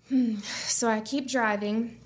hmm. 0.08 0.36
So 0.40 0.88
I 0.88 1.00
keep 1.00 1.28
driving. 1.28 1.98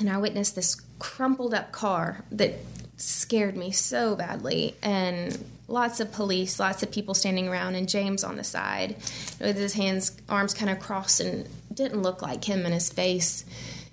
And 0.00 0.10
I 0.10 0.18
witnessed 0.18 0.56
this 0.56 0.80
crumpled 0.98 1.54
up 1.54 1.72
car 1.72 2.24
that 2.32 2.54
scared 2.96 3.56
me 3.56 3.70
so 3.70 4.16
badly. 4.16 4.74
And 4.82 5.38
lots 5.70 6.00
of 6.00 6.12
police, 6.12 6.58
lots 6.58 6.82
of 6.82 6.90
people 6.90 7.14
standing 7.14 7.48
around, 7.48 7.76
and 7.76 7.88
James 7.88 8.24
on 8.24 8.36
the 8.36 8.44
side 8.44 8.96
with 9.40 9.56
his 9.56 9.74
hands, 9.74 10.12
arms 10.28 10.52
kind 10.52 10.70
of 10.70 10.80
crossed, 10.80 11.20
and 11.20 11.48
didn't 11.72 12.02
look 12.02 12.20
like 12.20 12.44
him 12.44 12.66
in 12.66 12.72
his 12.72 12.90
face. 12.92 13.44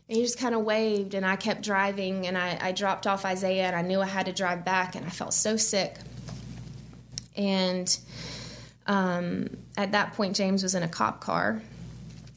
And 0.10 0.18
he 0.18 0.24
just 0.24 0.40
kind 0.40 0.56
of 0.56 0.62
waved, 0.62 1.14
and 1.14 1.26
I 1.26 1.36
kept 1.36 1.62
driving, 1.62 2.28
and 2.28 2.38
I, 2.38 2.58
I 2.62 2.72
dropped 2.72 3.08
off 3.08 3.26
Isaiah, 3.26 3.66
and 3.66 3.76
I 3.76 3.82
knew 3.82 4.00
I 4.00 4.06
had 4.06 4.28
to 4.28 4.34
drive 4.34 4.64
back, 4.64 4.96
and 4.96 5.06
I 5.06 5.10
felt 5.10 5.34
so 5.34 5.58
sick. 5.58 5.98
And 7.36 7.98
um, 8.88 9.50
at 9.76 9.92
that 9.92 10.14
point, 10.14 10.36
James 10.36 10.64
was 10.64 10.76
in 10.76 10.84
a 10.84 10.88
cop 10.88 11.20
car. 11.20 11.62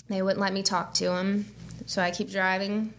They 0.08 0.20
wouldn't 0.20 0.40
let 0.40 0.52
me 0.52 0.62
talk 0.62 0.94
to 0.94 1.14
him, 1.14 1.46
so 1.86 2.02
I 2.02 2.10
keep 2.10 2.30
driving. 2.30 2.92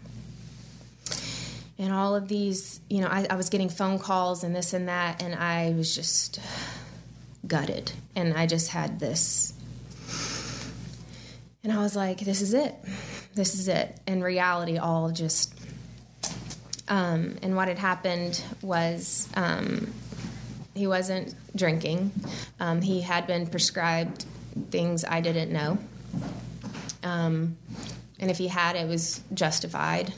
And 1.78 1.92
all 1.92 2.16
of 2.16 2.28
these, 2.28 2.80
you 2.90 3.02
know, 3.02 3.08
I, 3.08 3.28
I 3.30 3.36
was 3.36 3.50
getting 3.50 3.68
phone 3.68 4.00
calls 4.00 4.44
and 4.44 4.56
this 4.56 4.74
and 4.74 4.88
that, 4.88 5.22
and 5.22 5.36
I 5.36 5.72
was 5.72 5.94
just 5.94 6.40
gutted. 7.46 7.92
And 8.16 8.36
I 8.36 8.46
just 8.46 8.70
had 8.70 9.00
this 9.00 9.54
and 11.64 11.72
I 11.72 11.78
was 11.78 11.96
like, 11.96 12.20
this 12.20 12.42
is 12.42 12.54
it. 12.54 12.74
This 13.34 13.56
is 13.56 13.68
it. 13.68 13.98
In 14.08 14.22
reality, 14.22 14.78
all 14.78 15.12
just. 15.12 15.54
Um, 16.88 17.38
and 17.42 17.56
what 17.56 17.70
had 17.70 17.78
happened 17.78 18.44
was 18.62 19.30
um, 19.36 19.94
he 20.74 20.88
wasn't 20.88 21.36
drinking. 21.56 22.12
Um, 22.60 22.82
he 22.82 23.02
had 23.02 23.28
been 23.28 23.48
prescribed 23.48 24.26
things 24.70 25.06
I 25.06 25.22
didn't 25.22 25.52
know. 25.52 25.78
Um, 27.04 27.58
and 28.20 28.30
if 28.30 28.38
he 28.38 28.48
had, 28.48 28.76
it 28.76 28.88
was 28.88 29.22
justified. 29.34 30.14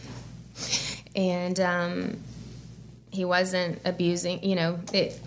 And 1.15 1.59
um, 1.59 2.23
he 3.11 3.25
wasn't 3.25 3.79
abusing, 3.85 4.43
you 4.43 4.55
know, 4.55 4.79
it, 4.91 5.19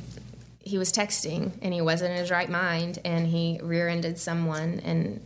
he 0.58 0.78
was 0.78 0.92
texting 0.92 1.52
and 1.62 1.72
he 1.72 1.80
wasn't 1.80 2.10
in 2.10 2.16
his 2.18 2.30
right 2.30 2.50
mind 2.50 2.98
and 3.04 3.26
he 3.26 3.60
rear 3.62 3.88
ended 3.88 4.18
someone 4.18 4.80
and 4.84 5.20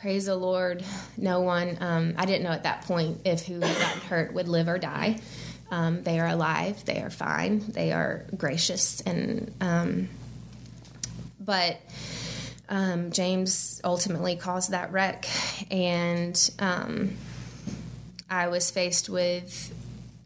praise 0.00 0.26
the 0.26 0.36
Lord, 0.36 0.84
no 1.16 1.40
one, 1.40 1.78
um, 1.80 2.14
I 2.16 2.26
didn't 2.26 2.42
know 2.44 2.50
at 2.50 2.64
that 2.64 2.82
point 2.82 3.22
if 3.24 3.46
who 3.46 3.60
had 3.60 3.78
gotten 3.78 4.00
hurt 4.02 4.34
would 4.34 4.48
live 4.48 4.68
or 4.68 4.78
die. 4.78 5.20
Um, 5.70 6.02
they 6.02 6.20
are 6.20 6.28
alive, 6.28 6.84
they 6.84 7.02
are 7.02 7.10
fine, 7.10 7.64
they 7.72 7.92
are 7.92 8.24
gracious, 8.36 9.00
and 9.00 9.52
um, 9.60 10.08
but 11.40 11.80
um, 12.68 13.10
James 13.10 13.80
ultimately 13.82 14.36
caused 14.36 14.70
that 14.70 14.92
wreck, 14.92 15.26
and 15.70 16.50
um, 16.60 17.16
I 18.30 18.48
was 18.48 18.70
faced 18.70 19.08
with 19.08 19.74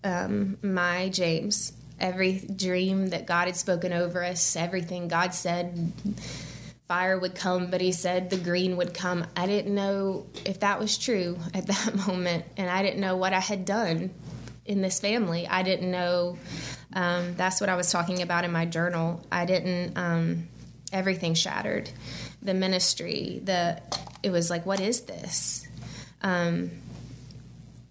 um, 0.05 0.59
my 0.63 1.09
James. 1.09 1.73
Every 1.99 2.39
dream 2.39 3.09
that 3.09 3.27
God 3.27 3.47
had 3.47 3.57
spoken 3.57 3.93
over 3.93 4.25
us, 4.25 4.57
everything 4.57 5.09
God 5.09 5.35
said 5.35 5.93
fire 6.91 7.17
would 7.17 7.37
come, 7.37 7.71
but 7.71 7.81
he 7.81 7.93
said 7.93 8.31
the 8.31 8.37
green 8.37 8.77
would 8.77 8.93
come. 8.93 9.25
I 9.37 9.47
didn't 9.47 9.77
know 9.77 10.27
if 10.45 10.59
that 10.59 10.81
was 10.81 10.99
true 10.99 11.39
at 11.55 11.69
that 11.69 11.95
moment, 11.95 12.45
and 12.57 12.69
I 12.69 12.83
didn't 12.83 13.01
know 13.01 13.17
what 13.17 13.33
I 13.33 13.39
had 13.39 13.65
done 13.65 14.11
in 14.65 14.83
this 14.83 14.99
family. 14.99 15.47
I 15.47 15.63
didn't 15.63 15.89
know. 15.89 16.37
Um, 16.93 17.37
that's 17.37 17.61
what 17.61 17.71
I 17.71 17.77
was 17.77 17.93
talking 17.93 18.23
about 18.23 18.43
in 18.43 18.51
my 18.51 18.67
journal. 18.67 19.25
I 19.31 19.45
didn't. 19.47 19.97
Um, 19.97 20.49
everything 20.93 21.35
shattered. 21.35 21.89
The 22.43 22.55
ministry. 22.55 23.41
The. 23.45 23.81
It 24.25 24.31
was 24.31 24.51
like, 24.51 24.67
what 24.67 24.81
is 24.81 25.03
this? 25.03 25.69
Um, 26.23 26.73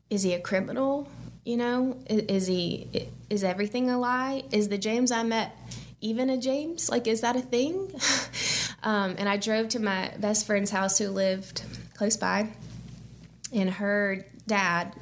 is 0.09 0.23
he 0.23 0.33
a 0.33 0.41
criminal? 0.41 1.09
You 1.45 1.55
know, 1.55 1.97
is, 2.09 2.23
is 2.23 2.47
he? 2.47 3.07
Is 3.29 3.45
everything 3.45 3.89
a 3.89 3.97
lie? 3.97 4.43
Is 4.51 4.67
the 4.67 4.77
James 4.77 5.09
I 5.09 5.23
met 5.23 5.55
even 6.01 6.29
a 6.29 6.37
James? 6.37 6.89
Like, 6.89 7.07
is 7.07 7.21
that 7.21 7.37
a 7.37 7.41
thing? 7.41 7.93
Um, 8.83 9.15
and 9.17 9.27
I 9.27 9.37
drove 9.37 9.69
to 9.69 9.79
my 9.79 10.13
best 10.19 10.47
friend's 10.47 10.71
house 10.71 10.97
who 10.97 11.09
lived 11.09 11.63
close 11.95 12.17
by, 12.17 12.49
and 13.53 13.69
her 13.69 14.25
dad 14.47 14.95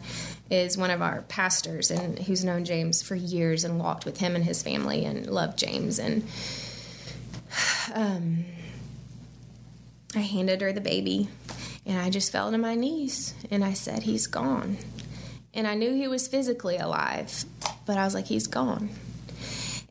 is 0.50 0.78
one 0.78 0.90
of 0.92 1.02
our 1.02 1.22
pastors 1.24 1.92
and 1.92 2.20
who's 2.20 2.44
known 2.44 2.66
James 2.66 3.02
for 3.02 3.16
years 3.16 3.64
and 3.64 3.80
walked 3.80 4.06
with 4.06 4.20
him 4.20 4.36
and 4.36 4.44
his 4.44 4.64
family 4.64 5.06
and 5.06 5.28
loved 5.28 5.58
James. 5.58 6.00
And 6.00 6.24
um, 7.94 8.46
I 10.16 10.20
handed 10.20 10.62
her 10.62 10.72
the 10.72 10.82
baby 10.82 11.28
and 11.86 12.00
I 12.00 12.10
just 12.10 12.32
fell 12.32 12.52
to 12.52 12.58
my 12.58 12.76
knees 12.76 13.34
and 13.52 13.64
I 13.64 13.74
said 13.74 14.04
he's 14.04 14.28
gone. 14.28 14.78
And 15.54 15.68
I 15.68 15.76
knew 15.76 15.94
he 15.94 16.08
was 16.08 16.28
physically 16.28 16.78
alive 16.78 17.46
but 17.88 17.98
I 17.98 18.04
was 18.04 18.14
like 18.14 18.26
he's 18.28 18.46
gone. 18.46 18.90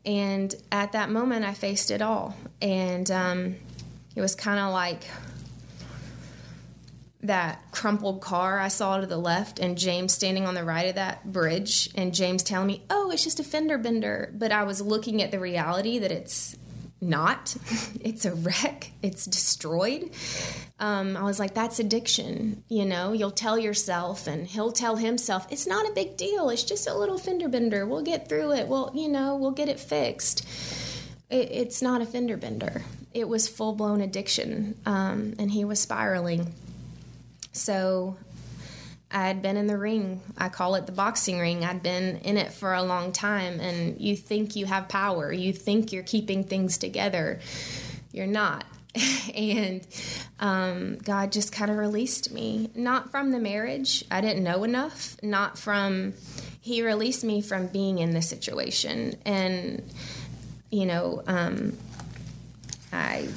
And 0.05 0.55
at 0.71 0.93
that 0.93 1.11
moment 1.11 1.45
I 1.45 1.55
faced 1.55 1.91
it 1.91 2.01
all. 2.01 2.37
And 2.63 3.11
um, 3.11 3.57
it 4.17 4.21
was 4.21 4.35
kind 4.35 4.59
of 4.59 4.73
like 4.73 5.05
that 7.23 7.61
crumpled 7.71 8.21
car 8.21 8.59
I 8.59 8.69
saw 8.69 8.99
to 8.99 9.07
the 9.07 9.19
left, 9.19 9.59
and 9.59 9.77
James 9.77 10.13
standing 10.13 10.47
on 10.47 10.55
the 10.55 10.65
right 10.65 10.89
of 10.89 10.95
that 10.95 11.31
bridge, 11.31 11.91
and 11.95 12.15
James 12.15 12.43
telling 12.43 12.67
me, 12.67 12.83
"Oh, 12.89 13.11
it's 13.11 13.25
just 13.25 13.41
a 13.41 13.45
fender 13.45 13.79
bender," 13.79 14.33
but 14.35 14.53
I 14.53 14.65
was 14.65 14.81
looking 14.81 15.23
at 15.23 15.31
the 15.31 15.39
reality 15.39 15.99
that 15.99 16.11
it's 16.11 16.57
not. 17.01 17.55
it's 18.01 18.25
a 18.25 18.35
wreck. 18.35 18.93
It's 19.03 19.27
destroyed. 19.27 20.11
Um, 20.79 21.17
I 21.17 21.23
was 21.25 21.39
like, 21.39 21.55
that's 21.55 21.79
addiction. 21.79 22.65
You 22.69 22.87
know, 22.87 23.13
you'll 23.13 23.31
tell 23.31 23.59
yourself, 23.59 24.27
and 24.27 24.47
he'll 24.47 24.73
tell 24.73 24.97
himself, 24.97 25.47
it's 25.51 25.67
not 25.67 25.89
a 25.89 25.93
big 25.93 26.17
deal. 26.17 26.49
It's 26.49 26.65
just 26.65 26.89
a 26.89 26.95
little 26.95 27.19
fender 27.19 27.49
bender. 27.49 27.87
We'll 27.87 28.03
get 28.03 28.29
through 28.29 28.53
it. 28.53 28.69
Well, 28.69 28.93
you 28.95 29.09
know, 29.09 29.37
we'll 29.37 29.51
get 29.51 29.69
it 29.69 29.81
fixed. 29.81 30.47
It, 31.29 31.51
it's 31.51 31.83
not 31.83 32.01
a 32.01 32.07
fender 32.07 32.37
bender 32.37 32.83
it 33.17 33.27
was 33.27 33.49
full 33.49 33.73
blown 33.73 34.03
addiction, 34.03 34.77
um, 34.85 35.33
and 35.39 35.51
he 35.51 35.65
was 35.65 35.81
spiraling. 35.81 36.53
So 37.53 38.19
I 39.11 39.27
had 39.27 39.41
been 39.41 39.57
in 39.57 39.67
the 39.67 39.79
ring. 39.79 40.21
I 40.37 40.51
call 40.51 40.75
it 40.75 40.85
the 40.85 40.93
boxing 40.93 41.39
ring. 41.39 41.65
I'd 41.65 41.83
been 41.83 42.19
in 42.19 42.37
it 42.37 42.53
for 42.53 42.75
a 42.75 42.83
long 42.83 43.13
time, 43.13 43.59
and 43.59 43.99
you 43.99 44.17
think 44.17 44.55
you 44.55 44.67
have 44.67 44.91
power. 44.91 45.33
You 45.33 45.55
think 45.55 45.93
you're 45.93 46.03
keeping 46.03 46.45
things 46.45 46.77
together. 46.77 47.41
You're 48.13 48.27
not. 48.27 48.65
and 49.35 49.87
um, 50.39 50.99
God 50.99 51.33
just 51.33 51.53
kind 51.53 51.71
of 51.71 51.79
released 51.79 52.31
me. 52.31 52.71
Not 52.75 53.11
from 53.11 53.31
the 53.31 53.41
marriage, 53.41 54.05
I 54.11 54.21
didn't 54.21 54.45
know 54.45 54.63
enough. 54.63 55.17
Not 55.23 55.59
from, 55.59 56.13
He 56.61 56.83
released 56.83 57.25
me 57.25 57.41
from 57.41 57.69
being 57.69 57.99
in 57.99 58.11
this 58.11 58.29
situation. 58.29 59.17
And, 59.25 59.91
you 60.71 60.85
know, 60.85 61.23
um, 61.27 61.79
I 62.97 63.29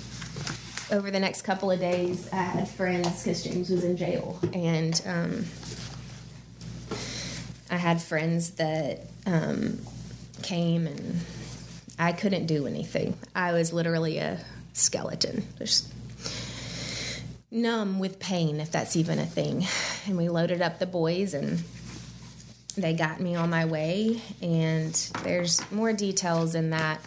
over 0.92 1.12
the 1.12 1.20
next 1.20 1.44
couple 1.44 1.70
of 1.70 1.80
days, 1.80 2.28
I 2.32 2.38
had 2.38 2.68
friends 2.68 3.24
because 3.24 3.44
James 3.44 3.70
was 3.70 3.84
in 3.84 3.96
jail, 3.96 4.40
and 4.54 5.00
um, 5.06 5.46
I 7.70 7.78
had 7.78 8.02
friends 8.02 8.52
that 8.52 9.02
um, 9.26 9.80
came, 10.42 10.88
and 10.88 11.20
I 12.00 12.12
couldn't 12.12 12.48
do 12.48 12.66
anything. 12.66 13.16
I 13.36 13.54
was 13.54 13.72
literally 13.72 14.18
a 14.18 14.40
skeleton, 14.74 15.46
just 15.58 15.94
numb 17.52 18.00
with 18.00 18.20
pain, 18.20 18.60
if 18.60 18.72
that's 18.72 18.96
even 18.96 19.20
a 19.20 19.26
thing. 19.26 19.66
And 20.08 20.18
we 20.18 20.30
loaded 20.30 20.62
up 20.62 20.80
the 20.80 20.88
boys, 20.88 21.34
and 21.34 21.64
they 22.76 22.94
got 22.94 23.20
me 23.20 23.36
on 23.36 23.50
my 23.50 23.66
way. 23.66 24.22
And 24.42 24.94
there's 25.24 25.70
more 25.72 25.94
details 25.94 26.56
in 26.56 26.72
that. 26.72 27.00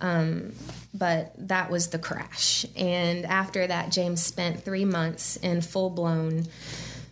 Um, 0.00 0.52
but 0.92 1.32
that 1.48 1.70
was 1.70 1.88
the 1.88 1.98
crash. 1.98 2.66
And 2.76 3.24
after 3.24 3.66
that, 3.66 3.90
James 3.90 4.22
spent 4.22 4.64
three 4.64 4.84
months 4.84 5.36
in 5.36 5.60
full 5.60 5.90
blown, 5.90 6.46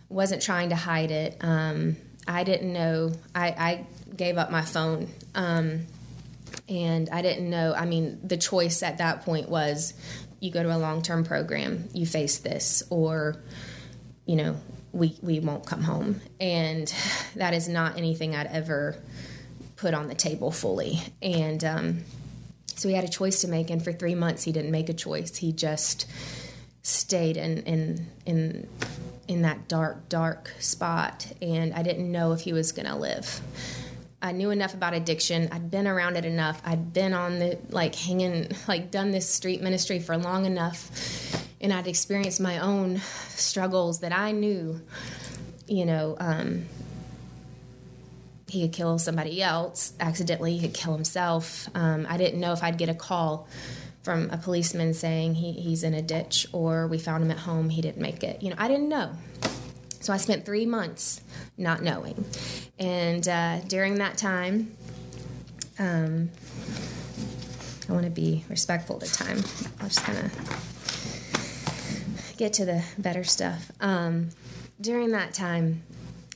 wasn't 0.09 0.41
trying 0.41 0.69
to 0.69 0.75
hide 0.75 1.11
it. 1.11 1.37
Um, 1.41 1.95
I 2.27 2.43
didn't 2.43 2.73
know. 2.73 3.13
I, 3.33 3.47
I, 3.47 3.85
gave 4.15 4.37
up 4.37 4.51
my 4.51 4.63
phone. 4.63 5.07
Um, 5.33 5.85
and 6.67 7.09
I 7.09 7.21
didn't 7.21 7.49
know. 7.49 7.73
I 7.73 7.85
mean, 7.85 8.19
the 8.21 8.35
choice 8.35 8.83
at 8.83 8.97
that 8.97 9.23
point 9.23 9.47
was 9.47 9.93
you 10.41 10.51
go 10.51 10.61
to 10.61 10.75
a 10.75 10.77
long 10.77 11.01
term 11.01 11.23
program, 11.23 11.87
you 11.93 12.05
face 12.05 12.39
this, 12.39 12.83
or, 12.89 13.41
you 14.25 14.35
know, 14.35 14.57
we, 14.91 15.17
we 15.21 15.39
won't 15.39 15.65
come 15.65 15.81
home. 15.81 16.21
And 16.39 16.93
that 17.35 17.53
is 17.53 17.69
not 17.69 17.97
anything 17.97 18.35
I'd 18.35 18.47
ever 18.47 18.97
put 19.77 19.93
on 19.93 20.07
the 20.07 20.15
table 20.15 20.51
fully. 20.51 20.99
And, 21.21 21.63
um, 21.63 22.03
so 22.79 22.89
he 22.89 22.95
had 22.95 23.03
a 23.03 23.09
choice 23.09 23.41
to 23.41 23.47
make, 23.47 23.69
and 23.69 23.83
for 23.83 23.91
three 23.91 24.15
months 24.15 24.43
he 24.43 24.51
didn't 24.51 24.71
make 24.71 24.89
a 24.89 24.93
choice. 24.93 25.37
He 25.37 25.51
just 25.51 26.05
stayed 26.81 27.37
in 27.37 27.59
in 27.63 28.07
in 28.25 28.67
in 29.27 29.41
that 29.43 29.67
dark, 29.67 30.09
dark 30.09 30.51
spot, 30.59 31.27
and 31.41 31.73
I 31.73 31.83
didn't 31.83 32.11
know 32.11 32.31
if 32.31 32.41
he 32.41 32.53
was 32.53 32.71
going 32.71 32.87
to 32.87 32.95
live. 32.95 33.41
I 34.21 34.31
knew 34.31 34.49
enough 34.49 34.73
about 34.73 34.93
addiction. 34.93 35.47
I'd 35.51 35.71
been 35.71 35.87
around 35.87 36.17
it 36.17 36.25
enough. 36.25 36.61
I'd 36.65 36.91
been 36.93 37.13
on 37.13 37.39
the 37.39 37.57
like 37.69 37.95
hanging 37.95 38.51
like 38.67 38.91
done 38.91 39.11
this 39.11 39.29
street 39.29 39.61
ministry 39.61 39.99
for 39.99 40.17
long 40.17 40.45
enough 40.45 41.39
and 41.61 41.73
I'd 41.73 41.87
experienced 41.87 42.39
my 42.39 42.59
own 42.59 43.01
struggles 43.35 43.99
that 43.99 44.13
I 44.13 44.31
knew, 44.31 44.81
you 45.67 45.85
know, 45.85 46.15
um, 46.19 46.65
he 48.49 48.61
could 48.61 48.73
kill 48.73 48.99
somebody 48.99 49.41
else 49.41 49.93
accidentally, 49.99 50.57
he 50.57 50.67
could 50.67 50.73
kill 50.73 50.93
himself. 50.93 51.69
Um, 51.75 52.05
I 52.09 52.17
didn't 52.17 52.39
know 52.39 52.51
if 52.51 52.63
I'd 52.63 52.77
get 52.77 52.89
a 52.89 52.93
call 52.93 53.47
from 54.03 54.29
a 54.31 54.37
policeman 54.37 54.93
saying 54.93 55.35
he, 55.35 55.51
he's 55.53 55.83
in 55.83 55.93
a 55.93 56.01
ditch 56.01 56.47
or 56.51 56.87
we 56.87 56.97
found 56.97 57.23
him 57.23 57.31
at 57.31 57.37
home, 57.37 57.69
he 57.69 57.81
didn't 57.81 58.01
make 58.01 58.23
it. 58.23 58.41
You 58.41 58.49
know, 58.49 58.55
I 58.57 58.67
didn't 58.67 58.89
know. 58.89 59.11
So 60.01 60.13
I 60.13 60.17
spent 60.17 60.45
three 60.45 60.65
months 60.65 61.21
not 61.57 61.83
knowing. 61.83 62.25
And 62.79 63.27
uh, 63.27 63.59
during 63.67 63.95
that 63.95 64.17
time, 64.17 64.75
um, 65.77 66.29
I 67.89 67.91
want 67.91 68.05
to 68.05 68.11
be 68.11 68.45
respectful 68.49 68.97
the 68.97 69.07
time. 69.07 69.37
I'm 69.79 69.89
just 69.89 70.05
going 70.05 70.17
to 70.17 70.31
get 72.37 72.53
to 72.53 72.65
the 72.65 72.83
better 72.97 73.23
stuff. 73.23 73.71
Um, 73.81 74.29
during 74.79 75.11
that 75.11 75.33
time, 75.33 75.83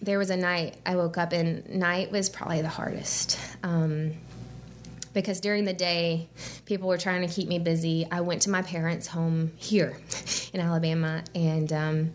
there 0.03 0.19
was 0.19 0.29
a 0.29 0.37
night 0.37 0.75
I 0.85 0.95
woke 0.95 1.17
up, 1.17 1.31
and 1.31 1.67
night 1.69 2.11
was 2.11 2.29
probably 2.29 2.61
the 2.61 2.69
hardest. 2.69 3.39
Um, 3.63 4.11
because 5.13 5.39
during 5.39 5.63
the 5.63 5.73
day, 5.73 6.27
people 6.65 6.89
were 6.89 6.97
trying 6.97 7.25
to 7.27 7.33
keep 7.33 7.47
me 7.47 7.59
busy. 7.59 8.05
I 8.11 8.21
went 8.21 8.41
to 8.43 8.49
my 8.49 8.63
parents' 8.63 9.07
home 9.07 9.51
here 9.57 9.95
in 10.51 10.59
Alabama 10.59 11.23
and 11.35 11.71
um, 11.71 12.11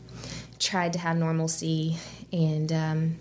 tried 0.59 0.93
to 0.95 0.99
have 0.99 1.17
normalcy. 1.17 1.97
And, 2.33 2.73
um, 2.73 3.17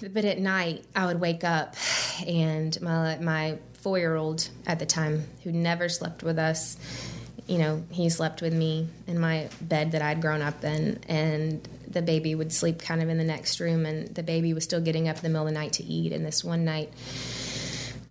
but 0.00 0.24
at 0.24 0.38
night, 0.38 0.84
I 0.96 1.06
would 1.06 1.20
wake 1.20 1.44
up, 1.44 1.76
and 2.26 2.80
my, 2.80 3.18
my 3.18 3.58
four 3.74 3.98
year 3.98 4.16
old 4.16 4.48
at 4.66 4.78
the 4.78 4.86
time, 4.86 5.24
who 5.44 5.52
never 5.52 5.88
slept 5.88 6.22
with 6.22 6.38
us, 6.38 6.76
you 7.46 7.58
know, 7.58 7.82
he 7.90 8.08
slept 8.08 8.42
with 8.42 8.54
me 8.54 8.88
in 9.06 9.18
my 9.18 9.48
bed 9.60 9.92
that 9.92 10.02
I'd 10.02 10.22
grown 10.22 10.40
up 10.40 10.64
in, 10.64 11.00
and 11.08 11.68
the 11.90 12.02
baby 12.02 12.34
would 12.34 12.52
sleep 12.52 12.80
kind 12.80 13.02
of 13.02 13.08
in 13.08 13.18
the 13.18 13.24
next 13.24 13.60
room, 13.60 13.86
and 13.86 14.08
the 14.14 14.22
baby 14.22 14.54
was 14.54 14.64
still 14.64 14.80
getting 14.80 15.08
up 15.08 15.16
in 15.16 15.22
the 15.22 15.28
middle 15.28 15.46
of 15.46 15.52
the 15.52 15.58
night 15.58 15.74
to 15.74 15.84
eat. 15.84 16.12
And 16.12 16.24
this 16.24 16.44
one 16.44 16.64
night, 16.64 16.92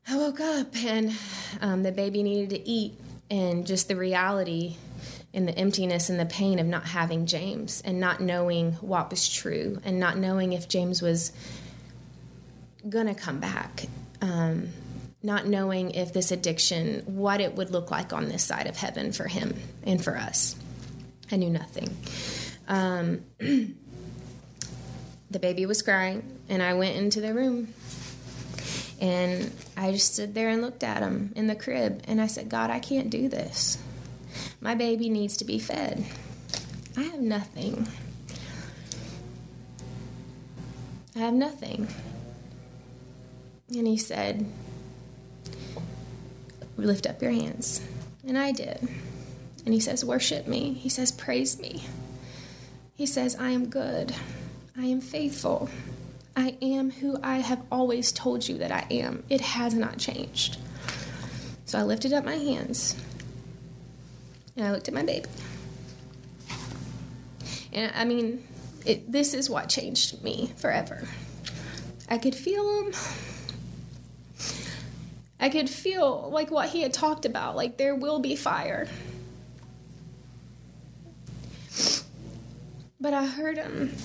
I 0.07 0.17
woke 0.17 0.39
up 0.39 0.75
and 0.75 1.13
um, 1.61 1.83
the 1.83 1.91
baby 1.91 2.23
needed 2.23 2.49
to 2.51 2.67
eat, 2.67 2.93
and 3.29 3.65
just 3.65 3.87
the 3.87 3.95
reality 3.95 4.75
and 5.33 5.47
the 5.47 5.57
emptiness 5.57 6.09
and 6.09 6.19
the 6.19 6.25
pain 6.25 6.59
of 6.59 6.65
not 6.65 6.85
having 6.85 7.25
James 7.25 7.81
and 7.85 7.99
not 7.99 8.19
knowing 8.19 8.73
what 8.73 9.11
was 9.11 9.29
true 9.29 9.79
and 9.83 9.99
not 9.99 10.17
knowing 10.17 10.53
if 10.53 10.67
James 10.67 11.01
was 11.01 11.31
gonna 12.87 13.13
come 13.13 13.39
back. 13.39 13.85
Um, 14.21 14.69
not 15.21 15.45
knowing 15.45 15.91
if 15.91 16.13
this 16.13 16.31
addiction, 16.31 17.03
what 17.05 17.41
it 17.41 17.55
would 17.55 17.71
look 17.71 17.91
like 17.91 18.13
on 18.13 18.29
this 18.29 18.43
side 18.43 18.67
of 18.67 18.77
heaven 18.77 19.11
for 19.11 19.27
him 19.27 19.53
and 19.83 20.03
for 20.03 20.15
us. 20.15 20.55
I 21.31 21.35
knew 21.35 21.49
nothing. 21.49 21.95
Um, 22.69 23.25
the 23.39 23.73
baby 25.39 25.65
was 25.65 25.81
crying, 25.81 26.23
and 26.47 26.63
I 26.63 26.75
went 26.75 26.95
into 26.95 27.19
the 27.19 27.33
room. 27.33 27.73
And 29.01 29.51
I 29.75 29.91
just 29.91 30.13
stood 30.13 30.33
there 30.33 30.49
and 30.49 30.61
looked 30.61 30.83
at 30.83 31.01
him 31.01 31.33
in 31.35 31.47
the 31.47 31.55
crib, 31.55 32.03
and 32.07 32.21
I 32.21 32.27
said, 32.27 32.47
God, 32.47 32.69
I 32.69 32.79
can't 32.79 33.09
do 33.09 33.27
this. 33.27 33.77
My 34.61 34.75
baby 34.75 35.09
needs 35.09 35.35
to 35.37 35.45
be 35.45 35.59
fed. 35.59 36.05
I 36.95 37.03
have 37.03 37.19
nothing. 37.19 37.87
I 41.15 41.19
have 41.19 41.33
nothing. 41.33 41.87
And 43.75 43.87
he 43.87 43.97
said, 43.97 44.45
lift 46.85 47.07
up 47.07 47.21
your 47.21 47.31
hands. 47.31 47.81
And 48.27 48.37
I 48.37 48.51
did. 48.51 48.87
And 49.65 49.73
he 49.73 49.79
says, 49.79 50.03
Worship 50.03 50.47
me. 50.47 50.73
He 50.73 50.89
says, 50.89 51.11
Praise 51.11 51.59
me. 51.59 51.83
He 52.99 53.05
says, 53.05 53.37
I 53.39 53.51
am 53.51 53.69
good. 53.69 54.13
I 54.77 54.83
am 54.83 54.99
faithful. 54.99 55.69
I 56.35 56.57
am 56.61 56.91
who 56.91 57.17
I 57.23 57.37
have 57.37 57.61
always 57.71 58.11
told 58.11 58.45
you 58.45 58.57
that 58.57 58.73
I 58.73 58.85
am. 58.91 59.23
It 59.29 59.39
has 59.39 59.73
not 59.73 59.97
changed. 59.97 60.57
So 61.63 61.79
I 61.79 61.83
lifted 61.83 62.11
up 62.11 62.25
my 62.25 62.35
hands 62.35 62.97
and 64.57 64.67
I 64.67 64.73
looked 64.73 64.89
at 64.89 64.93
my 64.93 65.03
baby. 65.03 65.29
And 67.71 67.89
I 67.95 68.03
mean, 68.03 68.45
it, 68.85 69.09
this 69.09 69.33
is 69.33 69.49
what 69.49 69.69
changed 69.69 70.21
me 70.21 70.51
forever. 70.57 71.07
I 72.09 72.17
could 72.17 72.35
feel 72.35 72.81
him. 72.81 72.93
I 75.39 75.47
could 75.47 75.69
feel 75.69 76.29
like 76.33 76.51
what 76.51 76.67
he 76.67 76.81
had 76.81 76.91
talked 76.91 77.25
about, 77.25 77.55
like 77.55 77.77
there 77.77 77.95
will 77.95 78.19
be 78.19 78.35
fire. 78.35 78.89
But 83.01 83.13
I 83.13 83.25
heard 83.25 83.57
him 83.57 83.95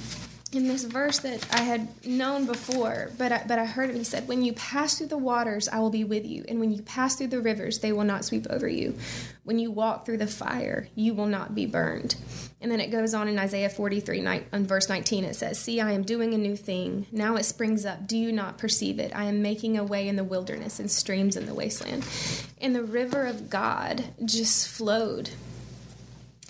in 0.52 0.68
this 0.68 0.85
verse 0.85 1.18
that 1.18 1.44
I 1.52 1.62
had 1.62 2.07
known 2.07 2.46
before, 2.46 3.11
but 3.18 3.33
I, 3.33 3.42
but 3.46 3.59
I 3.59 3.64
heard 3.64 3.90
him. 3.90 3.96
He 3.96 4.04
said, 4.04 4.28
"When 4.28 4.42
you 4.42 4.52
pass 4.52 4.98
through 4.98 5.09
the 5.09 5.18
waters, 5.18 5.68
I 5.68 5.80
will 5.80 5.90
be 5.90 6.04
with 6.04 6.24
you, 6.24 6.44
and 6.48 6.61
when 6.61 6.70
you 6.72 6.83
pass 6.83 7.16
through 7.16 7.28
the 7.28 7.40
rivers, 7.40 7.80
they 7.80 7.92
will 7.92 8.04
not 8.04 8.24
sweep 8.24 8.46
over 8.48 8.68
you. 8.68 8.96
When 9.42 9.59
you 9.59 9.70
walk 9.72 10.07
through 10.07 10.18
the 10.18 10.28
fire, 10.28 10.88
you 10.94 11.12
will 11.14 11.26
not 11.26 11.54
be 11.54 11.66
burned." 11.66 12.16
And 12.64 12.72
then 12.72 12.80
it 12.80 12.90
goes 12.90 13.12
on 13.12 13.28
in 13.28 13.38
Isaiah 13.38 13.68
43, 13.68 14.26
on 14.26 14.44
um, 14.54 14.64
verse 14.64 14.88
19, 14.88 15.24
it 15.24 15.37
says, 15.37 15.59
See, 15.59 15.83
I 15.83 15.92
am 15.92 16.02
doing 16.02 16.33
a 16.33 16.38
new 16.38 16.57
thing. 16.57 17.07
Now 17.12 17.37
it 17.37 17.44
springs 17.44 17.85
up. 17.85 18.07
Do 18.07 18.16
you 18.16 18.33
not 18.33 18.57
perceive 18.57 18.98
it? 18.98 19.14
I 19.14 19.24
am 19.24 19.42
making 19.42 19.76
a 19.76 19.85
way 19.85 20.09
in 20.09 20.16
the 20.16 20.24
wilderness 20.24 20.80
and 20.80 20.90
streams 20.90 21.37
in 21.37 21.44
the 21.44 21.52
wasteland. 21.52 22.07
And 22.59 22.74
the 22.74 22.83
river 22.83 23.26
of 23.26 23.50
God 23.50 24.02
just 24.24 24.66
flowed 24.66 25.28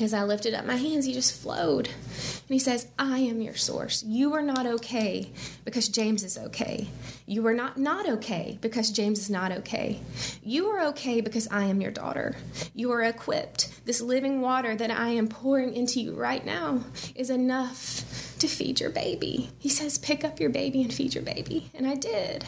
as 0.01 0.13
I 0.13 0.25
lifted 0.25 0.55
up 0.55 0.65
my 0.65 0.75
hands, 0.75 1.05
he 1.05 1.13
just 1.13 1.41
flowed. 1.41 1.87
And 1.87 2.49
he 2.49 2.59
says, 2.59 2.89
I 2.99 3.19
am 3.19 3.41
your 3.41 3.55
source. 3.55 4.03
You 4.03 4.35
are 4.35 4.43
not 4.43 4.67
okay 4.67 5.31
because 5.65 5.89
James 5.89 6.25
is 6.25 6.37
okay. 6.37 6.89
You 7.27 7.47
are 7.47 7.55
not 7.55 7.79
not 7.79 8.09
okay 8.09 8.59
because 8.61 8.91
James 8.91 9.21
is 9.21 9.31
not 9.31 9.53
okay. 9.53 10.01
You 10.43 10.67
are 10.67 10.87
okay 10.89 11.21
because 11.21 11.47
I 11.49 11.65
am 11.65 11.81
your 11.81 11.93
daughter. 11.93 12.35
You 12.75 12.91
are 12.91 13.03
equipped. 13.03 13.87
This 13.87 14.01
living 14.01 14.41
water 14.41 14.75
that 14.75 14.91
I 14.91 15.11
am 15.11 15.29
pouring 15.29 15.75
into 15.75 16.01
you 16.01 16.15
right 16.15 16.45
now 16.45 16.81
is 17.15 17.31
enough 17.31 18.37
to 18.41 18.49
feed 18.49 18.81
your 18.81 18.91
baby. 18.91 19.51
He 19.61 19.69
says, 19.69 19.97
Pick 19.99 20.25
up 20.25 20.41
your 20.41 20.51
baby 20.51 20.83
and 20.83 20.93
feed 20.93 21.15
your 21.15 21.25
baby. 21.25 21.71
And 21.73 21.87
I 21.87 21.95
did. 21.95 22.45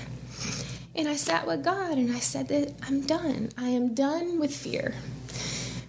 And 0.97 1.07
I 1.07 1.15
sat 1.15 1.47
with 1.47 1.63
God 1.63 1.97
and 1.97 2.11
I 2.11 2.19
said 2.19 2.49
that 2.49 2.75
I'm 2.83 3.03
done. 3.03 3.51
I 3.57 3.69
am 3.69 3.95
done 3.95 4.41
with 4.41 4.55
fear 4.55 4.95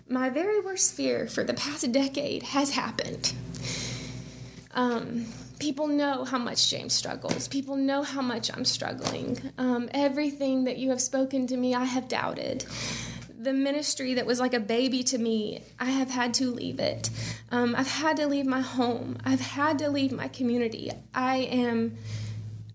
my 0.09 0.29
very 0.29 0.59
worst 0.59 0.93
fear 0.93 1.27
for 1.27 1.43
the 1.43 1.53
past 1.53 1.91
decade 1.91 2.43
has 2.43 2.71
happened. 2.71 3.33
Um, 4.73 5.25
people 5.59 5.87
know 5.87 6.23
how 6.23 6.37
much 6.37 6.69
James 6.69 6.93
struggles. 6.93 7.47
People 7.47 7.75
know 7.75 8.03
how 8.03 8.21
much 8.21 8.51
I'm 8.55 8.65
struggling. 8.65 9.37
Um, 9.57 9.89
everything 9.91 10.65
that 10.65 10.77
you 10.77 10.89
have 10.91 11.01
spoken 11.01 11.47
to 11.47 11.57
me, 11.57 11.73
I 11.75 11.83
have 11.83 12.07
doubted. 12.07 12.65
The 13.39 13.53
ministry 13.53 14.15
that 14.15 14.25
was 14.25 14.39
like 14.39 14.53
a 14.53 14.59
baby 14.59 15.03
to 15.03 15.17
me, 15.17 15.63
I 15.79 15.85
have 15.85 16.09
had 16.09 16.33
to 16.35 16.51
leave 16.51 16.79
it. 16.79 17.09
Um, 17.51 17.75
I've 17.75 17.87
had 17.87 18.17
to 18.17 18.27
leave 18.27 18.45
my 18.45 18.61
home. 18.61 19.17
I've 19.25 19.41
had 19.41 19.79
to 19.79 19.89
leave 19.89 20.11
my 20.11 20.27
community. 20.27 20.91
I 21.13 21.37
am, 21.37 21.97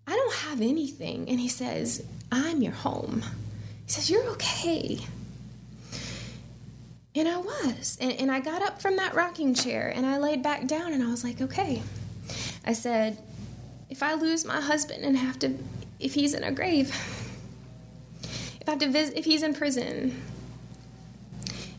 I 0.07 0.15
don't 0.15 0.35
have 0.35 0.61
anything. 0.61 1.29
And 1.29 1.41
he 1.41 1.49
says, 1.49 2.05
I'm 2.31 2.63
your 2.63 2.73
home. 2.73 3.23
He 3.87 3.93
says, 3.93 4.09
You're 4.09 4.29
okay. 4.31 5.01
And 7.15 7.29
I 7.29 7.37
was. 7.37 7.99
And, 8.01 8.13
and 8.13 8.31
I 8.31 8.41
got 8.41 8.63
up 8.63 8.81
from 8.81 8.97
that 8.97 9.15
rocking 9.15 9.55
chair 9.55 9.93
and 9.95 10.07
I 10.07 10.19
laid 10.19 10.43
back 10.43 10.67
down 10.67 10.93
and 10.93 11.03
I 11.03 11.11
was 11.11 11.23
like, 11.23 11.41
okay. 11.41 11.83
I 12.65 12.73
said, 12.73 13.19
if 13.91 14.03
I 14.03 14.15
lose 14.15 14.45
my 14.45 14.61
husband 14.61 15.05
and 15.05 15.17
have 15.17 15.39
to, 15.41 15.55
if 16.01 16.15
he's 16.15 16.33
in 16.33 16.43
a 16.45 16.53
grave, 16.53 16.89
if 18.61 18.69
I 18.69 18.71
have 18.71 18.81
to 18.81 18.89
visit, 18.89 19.19
if 19.19 19.25
he's 19.25 19.43
in 19.43 19.53
prison, 19.53 20.23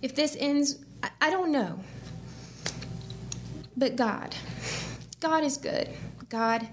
if 0.02 0.14
this 0.14 0.36
ends, 0.40 0.78
I, 1.02 1.10
I 1.22 1.30
don't 1.32 1.52
know. 1.52 1.80
But 3.76 3.96
God, 3.96 4.36
God 5.20 5.44
is 5.44 5.58
good. 5.58 5.90
God 6.30 6.68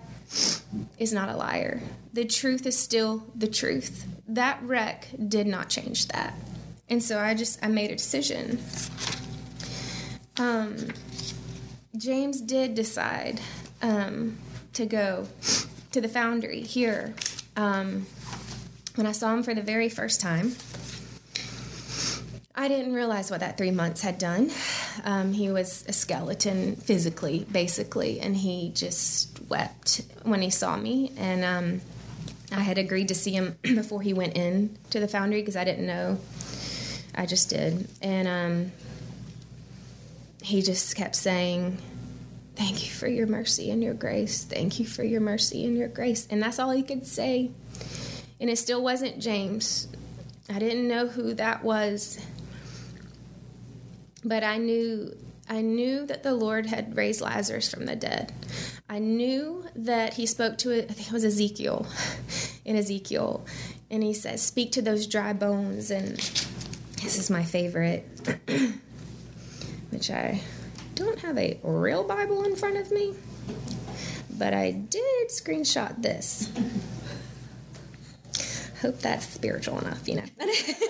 is 0.98 1.12
not 1.12 1.28
a 1.28 1.36
liar. 1.36 1.80
The 2.12 2.24
truth 2.24 2.66
is 2.66 2.78
still 2.78 3.24
the 3.34 3.46
truth. 3.46 4.06
That 4.28 4.62
wreck 4.62 5.08
did 5.28 5.46
not 5.46 5.70
change 5.70 6.08
that. 6.08 6.34
And 6.90 7.02
so 7.02 7.18
I 7.18 7.34
just 7.34 7.64
I 7.64 7.68
made 7.68 7.90
a 7.90 7.96
decision. 7.96 8.58
Um, 10.36 10.76
James 11.96 12.40
did 12.40 12.74
decide 12.74 13.40
um, 13.80 14.38
to 14.74 14.86
go 14.86 15.26
to 15.92 16.00
the 16.00 16.08
foundry 16.08 16.62
here. 16.62 17.14
Um, 17.56 18.06
when 18.96 19.06
I 19.06 19.12
saw 19.12 19.32
him 19.32 19.42
for 19.42 19.54
the 19.54 19.62
very 19.62 19.88
first 19.88 20.20
time, 20.20 20.56
I 22.54 22.68
didn't 22.68 22.92
realize 22.92 23.30
what 23.30 23.40
that 23.40 23.56
three 23.56 23.70
months 23.70 24.02
had 24.02 24.18
done. 24.18 24.50
Um, 25.04 25.32
he 25.32 25.50
was 25.50 25.84
a 25.88 25.92
skeleton 25.92 26.76
physically, 26.76 27.46
basically, 27.50 28.20
and 28.20 28.36
he 28.36 28.70
just 28.74 29.40
wept 29.48 30.02
when 30.24 30.42
he 30.42 30.50
saw 30.50 30.76
me, 30.76 31.12
and 31.16 31.44
um, 31.44 31.80
I 32.52 32.60
had 32.60 32.78
agreed 32.78 33.08
to 33.08 33.14
see 33.14 33.32
him 33.32 33.56
before 33.62 34.02
he 34.02 34.12
went 34.12 34.36
in 34.36 34.76
to 34.90 35.00
the 35.00 35.08
foundry 35.08 35.40
because 35.40 35.56
I 35.56 35.64
didn't 35.64 35.86
know. 35.86 36.18
I 37.14 37.26
just 37.26 37.50
did, 37.50 37.88
and 38.02 38.28
um, 38.28 38.72
he 40.42 40.62
just 40.62 40.96
kept 40.96 41.16
saying, 41.16 41.78
"Thank 42.56 42.84
you 42.84 42.90
for 42.90 43.08
your 43.08 43.26
mercy 43.26 43.70
and 43.70 43.82
your 43.82 43.94
grace. 43.94 44.44
Thank 44.44 44.78
you 44.78 44.86
for 44.86 45.04
your 45.04 45.20
mercy 45.20 45.64
and 45.64 45.76
your 45.76 45.88
grace," 45.88 46.26
and 46.30 46.42
that's 46.42 46.58
all 46.58 46.70
he 46.70 46.82
could 46.82 47.06
say. 47.06 47.50
And 48.40 48.48
it 48.48 48.56
still 48.56 48.82
wasn't 48.82 49.18
James. 49.18 49.88
I 50.48 50.58
didn't 50.58 50.88
know 50.88 51.06
who 51.06 51.34
that 51.34 51.62
was, 51.62 52.18
but 54.24 54.42
I 54.42 54.56
knew 54.56 55.14
I 55.50 55.62
knew 55.62 56.06
that 56.06 56.22
the 56.22 56.32
Lord 56.32 56.66
had 56.66 56.96
raised 56.96 57.20
Lazarus 57.20 57.68
from 57.68 57.86
the 57.86 57.96
dead. 57.96 58.32
I 58.88 59.00
knew 59.00 59.64
that 59.74 60.14
he 60.14 60.24
spoke 60.24 60.58
to 60.58 60.70
it, 60.70 60.88
I 60.88 60.92
think 60.92 61.08
it 61.08 61.12
was 61.12 61.24
Ezekiel, 61.24 61.86
in 62.64 62.76
Ezekiel. 62.76 63.44
And 63.90 64.04
he 64.04 64.14
says, 64.14 64.42
Speak 64.42 64.70
to 64.72 64.82
those 64.82 65.08
dry 65.08 65.32
bones. 65.32 65.90
And 65.90 66.20
this 67.02 67.18
is 67.18 67.30
my 67.30 67.42
favorite, 67.42 68.04
which 69.90 70.10
I 70.10 70.40
don't 70.94 71.18
have 71.20 71.38
a 71.38 71.58
real 71.62 72.04
Bible 72.04 72.44
in 72.44 72.56
front 72.56 72.76
of 72.76 72.90
me, 72.92 73.14
but 74.38 74.54
I 74.54 74.72
did 74.72 75.28
screenshot 75.28 76.02
this. 76.02 76.50
Hope 78.82 78.98
that's 79.00 79.26
spiritual 79.26 79.78
enough, 79.78 80.08
you 80.08 80.16
know. 80.16 80.24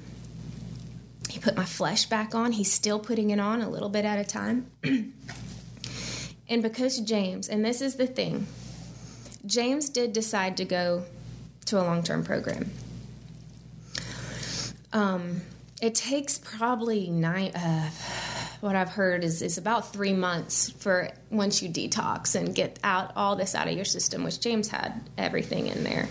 He 1.31 1.39
put 1.39 1.55
my 1.55 1.65
flesh 1.65 2.05
back 2.05 2.35
on. 2.35 2.51
He's 2.51 2.71
still 2.71 2.99
putting 2.99 3.29
it 3.29 3.39
on 3.39 3.61
a 3.61 3.69
little 3.69 3.89
bit 3.89 4.05
at 4.05 4.19
a 4.19 4.23
time. 4.23 4.69
And 6.51 6.61
because 6.61 6.99
James, 6.99 7.47
and 7.47 7.63
this 7.63 7.79
is 7.79 7.95
the 7.95 8.05
thing, 8.05 8.45
James 9.45 9.87
did 9.87 10.11
decide 10.11 10.57
to 10.57 10.65
go 10.65 11.05
to 11.67 11.79
a 11.79 11.83
long 11.83 12.03
term 12.03 12.25
program. 12.25 12.69
Um, 14.91 15.41
it 15.81 15.95
takes 15.95 16.37
probably 16.37 17.09
nine, 17.09 17.51
uh, 17.55 17.89
what 18.59 18.75
I've 18.75 18.89
heard 18.89 19.23
is, 19.23 19.41
is 19.41 19.57
about 19.57 19.93
three 19.93 20.11
months 20.11 20.69
for 20.71 21.09
once 21.29 21.63
you 21.63 21.69
detox 21.69 22.35
and 22.35 22.53
get 22.53 22.77
out 22.83 23.13
all 23.15 23.37
this 23.37 23.55
out 23.55 23.69
of 23.69 23.73
your 23.73 23.85
system, 23.85 24.25
which 24.25 24.41
James 24.41 24.67
had 24.67 25.09
everything 25.17 25.67
in 25.67 25.85
there. 25.85 26.09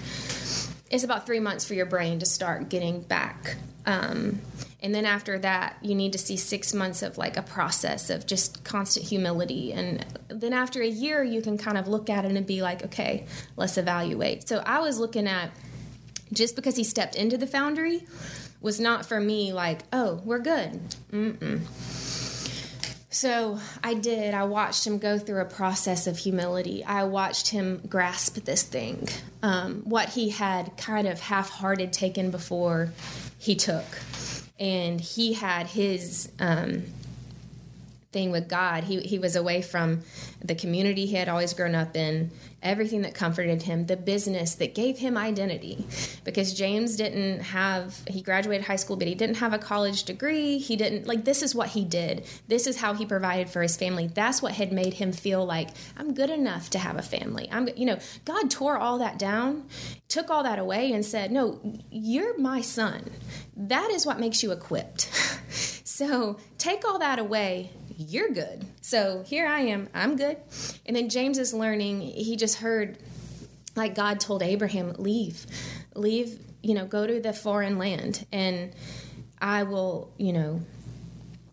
It's 0.91 1.05
about 1.05 1.27
three 1.27 1.39
months 1.39 1.67
for 1.67 1.75
your 1.75 1.85
brain 1.85 2.19
to 2.21 2.27
start 2.27 2.71
getting 2.71 3.03
back 3.03 3.57
um, 3.85 4.41
and 4.83 4.95
then 4.95 5.05
after 5.05 5.39
that, 5.41 5.77
you 5.83 5.95
need 5.95 6.13
to 6.13 6.19
see 6.19 6.37
six 6.37 6.73
months 6.73 7.03
of 7.03 7.19
like 7.19 7.37
a 7.37 7.43
process 7.43 8.09
of 8.09 8.27
just 8.27 8.65
constant 8.65 9.07
humility. 9.07 9.73
And 9.73 10.05
then 10.29 10.53
after 10.53 10.81
a 10.81 10.89
year, 10.89 11.23
you 11.23 11.43
can 11.43 11.59
kind 11.59 11.77
of 11.77 11.87
look 11.87 12.09
at 12.09 12.25
it 12.25 12.33
and 12.33 12.47
be 12.47 12.63
like, 12.63 12.85
okay, 12.87 13.27
let's 13.57 13.77
evaluate. 13.77 14.49
So 14.49 14.63
I 14.65 14.81
was 14.81 14.99
looking 14.99 15.27
at 15.27 15.51
just 16.33 16.57
because 16.57 16.77
he 16.77 16.85
stepped 16.85 17.15
into 17.15 17.37
the 17.37 17.47
foundry 17.47 18.05
was 18.61 18.81
not 18.81 19.05
for 19.05 19.21
me 19.21 19.53
like, 19.53 19.81
oh, 19.93 20.21
we're 20.25 20.39
good. 20.39 20.81
Mm-mm. 21.13 21.61
So 23.13 23.59
I 23.83 23.95
did. 23.95 24.35
I 24.35 24.45
watched 24.45 24.87
him 24.87 24.99
go 24.99 25.19
through 25.19 25.41
a 25.41 25.47
process 25.47 26.07
of 26.07 26.17
humility. 26.17 26.85
I 26.85 27.05
watched 27.05 27.49
him 27.49 27.83
grasp 27.89 28.37
this 28.45 28.63
thing, 28.63 29.09
um, 29.43 29.83
what 29.85 30.11
he 30.11 30.31
had 30.31 30.77
kind 30.77 31.09
of 31.09 31.19
half 31.21 31.51
hearted 31.51 31.93
taken 31.93 32.31
before 32.31 32.93
he 33.39 33.57
took 33.57 33.85
and 34.61 35.01
he 35.01 35.33
had 35.33 35.67
his 35.69 36.31
um, 36.39 36.85
thing 38.13 38.31
with 38.31 38.49
God. 38.49 38.85
He 38.85 39.01
he 39.01 39.19
was 39.19 39.35
away 39.35 39.63
from 39.63 40.03
the 40.45 40.55
community 40.55 41.07
he 41.07 41.17
had 41.17 41.29
always 41.29 41.55
grown 41.55 41.75
up 41.75 41.97
in, 41.97 42.31
everything 42.63 43.03
that 43.03 43.15
comforted 43.15 43.63
him, 43.63 43.87
the 43.87 43.97
business 43.97 44.55
that 44.57 44.75
gave 44.75 44.99
him 44.99 45.17
identity. 45.17 45.85
Because 46.25 46.53
James 46.53 46.97
didn't 46.97 47.41
have 47.41 48.01
he 48.07 48.21
graduated 48.23 48.67
high 48.67 48.77
school, 48.77 48.97
but 48.97 49.09
he 49.09 49.15
didn't 49.15 49.37
have 49.37 49.53
a 49.53 49.59
college 49.59 50.05
degree. 50.05 50.59
He 50.59 50.77
didn't 50.77 51.07
like 51.07 51.25
this 51.25 51.43
is 51.43 51.55
what 51.55 51.71
he 51.71 51.85
did. 51.85 52.27
This 52.49 52.67
is 52.67 52.77
how 52.81 52.95
he 52.95 53.07
provided 53.07 53.49
for 53.49 53.63
his 53.63 53.77
family. 53.77 54.09
That's 54.09 54.43
what 54.43 54.53
had 54.53 54.73
made 54.73 54.95
him 54.95 55.13
feel 55.13 55.45
like 55.45 55.71
I'm 55.97 56.15
good 56.15 56.31
enough 56.31 56.71
to 56.71 56.79
have 56.79 56.97
a 56.97 57.03
family. 57.03 57.49
I'm 57.51 57.69
you 57.77 57.87
know, 57.87 57.99
God 58.25 58.51
tore 58.51 58.77
all 58.77 58.99
that 58.99 59.19
down, 59.19 59.69
took 60.09 60.31
all 60.31 60.43
that 60.43 60.59
away 60.59 60.93
and 60.93 61.05
said, 61.05 61.31
"No, 61.31 61.61
you're 61.91 62.39
my 62.39 62.61
son." 62.61 63.11
That 63.57 63.91
is 63.91 64.07
what 64.07 64.19
makes 64.19 64.43
you 64.43 64.53
equipped. 64.53 65.03
so, 65.85 66.39
take 66.57 66.87
all 66.87 66.99
that 66.99 67.19
away 67.19 67.71
you're 68.09 68.31
good. 68.31 68.65
So 68.81 69.23
here 69.27 69.47
I 69.47 69.61
am, 69.61 69.91
I'm 69.93 70.17
good. 70.17 70.39
And 70.87 70.97
then 70.97 71.11
James 71.11 71.39
is 71.39 71.53
learning, 71.53 72.01
he 72.01 72.35
just 72.35 72.50
heard, 72.57 72.99
like 73.77 73.95
God 73.95 74.21
told 74.21 74.43
Abraham, 74.43 74.95
leave, 74.99 75.47
leave, 75.95 76.39
you 76.63 76.75
know, 76.75 76.87
go 76.87 77.07
to 77.07 77.21
the 77.21 77.33
foreign 77.33 77.79
land 77.79 78.27
and 78.33 78.73
I 79.41 79.63
will, 79.63 80.13
you 80.19 80.33
know, 80.33 80.61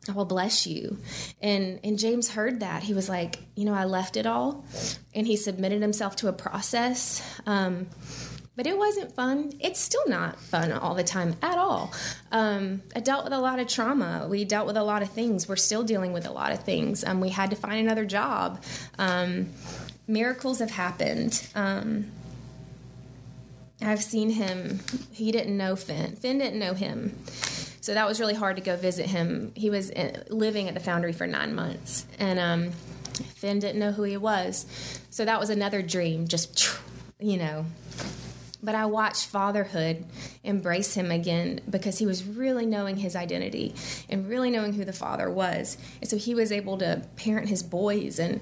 I 0.09 0.13
will 0.13 0.25
bless 0.25 0.65
you. 0.65 0.97
And 1.41 1.79
and 1.83 1.99
James 1.99 2.29
heard 2.29 2.61
that. 2.61 2.83
He 2.83 2.93
was 2.93 3.09
like, 3.09 3.39
you 3.55 3.65
know, 3.65 3.73
I 3.73 3.85
left 3.85 4.17
it 4.17 4.25
all. 4.25 4.65
And 5.13 5.27
he 5.27 5.35
submitted 5.35 5.81
himself 5.81 6.15
to 6.17 6.27
a 6.27 6.33
process. 6.33 7.21
Um, 7.45 7.87
but 8.55 8.65
it 8.65 8.75
wasn't 8.75 9.13
fun. 9.13 9.53
It's 9.59 9.79
still 9.79 10.07
not 10.07 10.39
fun 10.39 10.71
all 10.71 10.95
the 10.95 11.03
time 11.03 11.35
at 11.43 11.59
all. 11.59 11.93
Um, 12.31 12.81
I 12.95 13.01
dealt 13.01 13.23
with 13.23 13.33
a 13.33 13.39
lot 13.39 13.59
of 13.59 13.67
trauma. 13.67 14.25
We 14.27 14.45
dealt 14.45 14.65
with 14.65 14.77
a 14.77 14.83
lot 14.83 15.03
of 15.03 15.11
things. 15.11 15.47
We're 15.47 15.57
still 15.57 15.83
dealing 15.83 16.11
with 16.11 16.25
a 16.25 16.31
lot 16.31 16.51
of 16.51 16.63
things. 16.63 17.03
Um, 17.03 17.21
we 17.21 17.29
had 17.29 17.51
to 17.51 17.55
find 17.55 17.79
another 17.79 18.03
job. 18.03 18.63
Um, 18.97 19.49
miracles 20.07 20.59
have 20.59 20.71
happened. 20.71 21.47
Um, 21.55 22.11
I've 23.81 24.03
seen 24.03 24.31
him. 24.31 24.79
He 25.11 25.31
didn't 25.31 25.55
know 25.55 25.75
Finn. 25.75 26.15
Finn 26.15 26.39
didn't 26.39 26.59
know 26.59 26.73
him. 26.73 27.15
So 27.81 27.93
that 27.93 28.07
was 28.07 28.19
really 28.19 28.33
hard 28.33 28.55
to 28.57 28.61
go 28.61 28.75
visit 28.75 29.05
him. 29.05 29.51
He 29.55 29.69
was 29.69 29.91
uh, 29.91 30.23
living 30.29 30.67
at 30.67 30.73
the 30.73 30.79
foundry 30.79 31.13
for 31.13 31.27
nine 31.27 31.53
months. 31.55 32.05
And 32.19 32.39
um, 32.39 32.71
Finn 33.35 33.59
didn't 33.59 33.79
know 33.79 33.91
who 33.91 34.03
he 34.03 34.17
was. 34.17 34.65
So 35.09 35.25
that 35.25 35.39
was 35.39 35.49
another 35.49 35.81
dream, 35.81 36.27
just, 36.27 36.69
you 37.19 37.37
know, 37.37 37.65
but 38.61 38.75
I 38.75 38.87
watched 38.87 39.27
fatherhood 39.27 40.03
embrace 40.43 40.95
him 40.95 41.11
again 41.11 41.61
because 41.69 41.99
he 41.99 42.05
was 42.05 42.25
really 42.25 42.65
knowing 42.65 42.97
his 42.97 43.15
identity 43.15 43.75
and 44.09 44.27
really 44.27 44.49
knowing 44.49 44.73
who 44.73 44.83
the 44.83 44.93
father 44.93 45.29
was. 45.29 45.77
And 46.01 46.09
so 46.09 46.17
he 46.17 46.33
was 46.33 46.51
able 46.51 46.77
to 46.79 47.03
parent 47.15 47.49
his 47.49 47.61
boys 47.61 48.19
and 48.19 48.41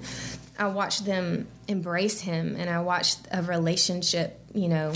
I 0.58 0.68
watched 0.68 1.04
them 1.04 1.46
embrace 1.68 2.20
him 2.20 2.56
and 2.58 2.70
I 2.70 2.80
watched 2.80 3.20
a 3.30 3.42
relationship, 3.42 4.40
you 4.54 4.68
know, 4.68 4.92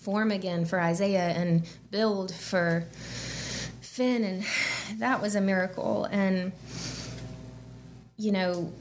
form 0.00 0.30
again 0.30 0.64
for 0.64 0.80
Isaiah 0.80 1.28
and 1.28 1.64
build 1.90 2.34
for 2.34 2.86
Finn 3.80 4.24
and 4.24 4.44
that 5.00 5.20
was 5.20 5.34
a 5.34 5.40
miracle 5.40 6.04
and 6.04 6.52
you 8.16 8.32
know 8.32 8.72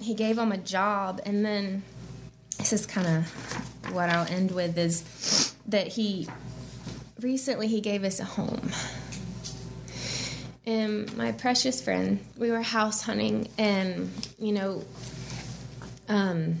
he 0.00 0.14
gave 0.14 0.36
him 0.36 0.52
a 0.52 0.56
job 0.56 1.20
and 1.24 1.44
then 1.44 1.82
this 2.58 2.72
is 2.72 2.86
kind 2.86 3.06
of 3.06 3.92
what 3.94 4.10
I'll 4.10 4.26
end 4.26 4.50
with 4.50 4.76
is 4.76 5.54
that 5.68 5.88
he 5.88 6.28
recently 7.20 7.68
he 7.68 7.80
gave 7.80 8.04
us 8.04 8.20
a 8.20 8.24
home. 8.24 8.70
And 10.68 11.16
my 11.16 11.32
precious 11.32 11.82
friend, 11.82 12.20
we 12.36 12.50
were 12.50 12.60
house 12.60 13.02
hunting, 13.02 13.48
and 13.56 14.10
you 14.38 14.52
know, 14.52 14.84
um, 16.08 16.58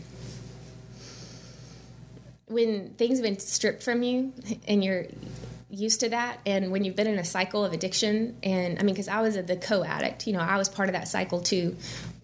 when 2.46 2.94
things 2.94 3.18
have 3.18 3.24
been 3.24 3.38
stripped 3.38 3.82
from 3.82 4.02
you 4.02 4.32
and 4.66 4.82
you're 4.82 5.06
used 5.70 6.00
to 6.00 6.08
that 6.08 6.40
and 6.46 6.72
when 6.72 6.82
you've 6.82 6.96
been 6.96 7.06
in 7.06 7.18
a 7.18 7.24
cycle 7.24 7.62
of 7.62 7.74
addiction 7.74 8.34
and 8.42 8.78
i 8.78 8.82
mean 8.82 8.94
because 8.94 9.06
i 9.06 9.20
was 9.20 9.36
a, 9.36 9.42
the 9.42 9.54
co-addict 9.54 10.26
you 10.26 10.32
know 10.32 10.40
i 10.40 10.56
was 10.56 10.66
part 10.66 10.88
of 10.88 10.94
that 10.94 11.06
cycle 11.06 11.42
too 11.42 11.76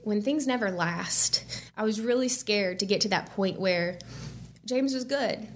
when 0.04 0.20
things 0.22 0.46
never 0.46 0.70
last, 0.70 1.44
I 1.76 1.82
was 1.82 2.00
really 2.00 2.28
scared 2.28 2.78
to 2.80 2.86
get 2.86 3.00
to 3.02 3.08
that 3.08 3.30
point 3.30 3.58
where 3.58 3.98
James 4.64 4.94
was 4.94 5.04
good. 5.04 5.48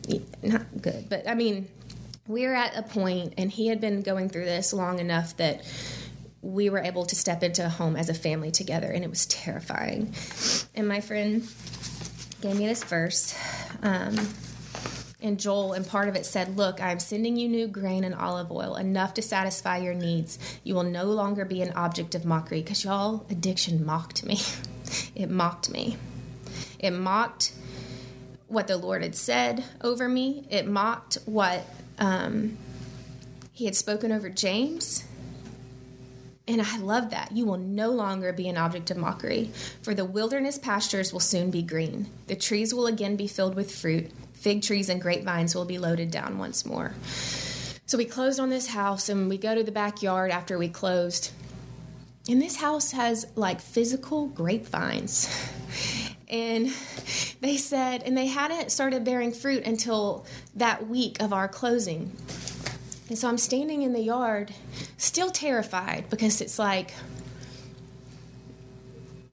Not 0.42 0.66
good, 0.80 1.08
but 1.08 1.28
I 1.28 1.34
mean, 1.34 1.68
we 2.26 2.44
are 2.46 2.54
at 2.54 2.76
a 2.76 2.82
point, 2.82 3.34
and 3.38 3.50
he 3.50 3.68
had 3.68 3.80
been 3.80 4.02
going 4.02 4.28
through 4.28 4.46
this 4.46 4.72
long 4.72 4.98
enough 4.98 5.36
that 5.36 5.62
we 6.42 6.70
were 6.70 6.78
able 6.78 7.04
to 7.06 7.16
step 7.16 7.42
into 7.42 7.64
a 7.64 7.68
home 7.68 7.96
as 7.96 8.08
a 8.08 8.14
family 8.14 8.50
together, 8.50 8.90
and 8.90 9.04
it 9.04 9.10
was 9.10 9.26
terrifying. 9.26 10.14
And 10.74 10.86
my 10.86 11.00
friend 11.00 11.46
gave 12.40 12.56
me 12.56 12.66
this 12.66 12.84
verse. 12.84 13.36
Um, 13.82 14.16
in 15.20 15.36
Joel, 15.36 15.72
and 15.72 15.84
part 15.84 16.08
of 16.08 16.14
it 16.14 16.24
said, 16.24 16.56
Look, 16.56 16.80
I 16.80 16.92
am 16.92 17.00
sending 17.00 17.36
you 17.36 17.48
new 17.48 17.66
grain 17.66 18.04
and 18.04 18.14
olive 18.14 18.52
oil, 18.52 18.76
enough 18.76 19.14
to 19.14 19.22
satisfy 19.22 19.78
your 19.78 19.94
needs. 19.94 20.38
You 20.62 20.76
will 20.76 20.84
no 20.84 21.06
longer 21.06 21.44
be 21.44 21.60
an 21.60 21.72
object 21.72 22.14
of 22.14 22.24
mockery. 22.24 22.62
Because 22.62 22.84
y'all, 22.84 23.26
addiction 23.28 23.84
mocked 23.84 24.24
me. 24.24 24.38
it 25.16 25.28
mocked 25.28 25.70
me. 25.70 25.96
It 26.78 26.92
mocked 26.92 27.52
what 28.48 28.66
the 28.66 28.76
Lord 28.76 29.02
had 29.02 29.14
said 29.14 29.62
over 29.82 30.08
me, 30.08 30.46
it 30.50 30.66
mocked 30.66 31.18
what 31.26 31.66
um, 31.98 32.56
He 33.52 33.66
had 33.66 33.76
spoken 33.76 34.10
over 34.10 34.30
James. 34.30 35.04
And 36.48 36.62
I 36.62 36.78
love 36.78 37.10
that. 37.10 37.30
You 37.32 37.44
will 37.44 37.58
no 37.58 37.90
longer 37.90 38.32
be 38.32 38.48
an 38.48 38.56
object 38.56 38.90
of 38.90 38.96
mockery, 38.96 39.50
for 39.82 39.94
the 39.94 40.06
wilderness 40.06 40.58
pastures 40.58 41.12
will 41.12 41.20
soon 41.20 41.50
be 41.50 41.62
green. 41.62 42.08
The 42.26 42.36
trees 42.36 42.72
will 42.72 42.86
again 42.86 43.16
be 43.16 43.28
filled 43.28 43.54
with 43.54 43.70
fruit. 43.74 44.10
Fig 44.32 44.62
trees 44.62 44.88
and 44.88 45.00
grapevines 45.00 45.54
will 45.54 45.66
be 45.66 45.78
loaded 45.78 46.10
down 46.10 46.38
once 46.38 46.64
more. 46.64 46.94
So 47.84 47.98
we 47.98 48.06
closed 48.06 48.40
on 48.40 48.48
this 48.48 48.68
house 48.68 49.10
and 49.10 49.28
we 49.28 49.36
go 49.36 49.54
to 49.54 49.62
the 49.62 49.72
backyard 49.72 50.30
after 50.30 50.56
we 50.56 50.68
closed. 50.68 51.32
And 52.30 52.40
this 52.40 52.56
house 52.56 52.92
has 52.92 53.26
like 53.34 53.60
physical 53.60 54.26
grapevines. 54.28 55.28
And 56.30 56.72
they 57.40 57.56
said, 57.56 58.02
and 58.02 58.16
they 58.16 58.26
hadn't 58.26 58.70
started 58.70 59.04
bearing 59.04 59.32
fruit 59.32 59.64
until 59.64 60.26
that 60.54 60.86
week 60.86 61.22
of 61.22 61.32
our 61.32 61.48
closing. 61.48 62.14
And 63.08 63.16
so 63.16 63.28
I'm 63.28 63.38
standing 63.38 63.82
in 63.82 63.92
the 63.92 64.00
yard, 64.00 64.52
still 64.96 65.30
terrified 65.30 66.10
because 66.10 66.40
it's 66.40 66.58
like, 66.58 66.92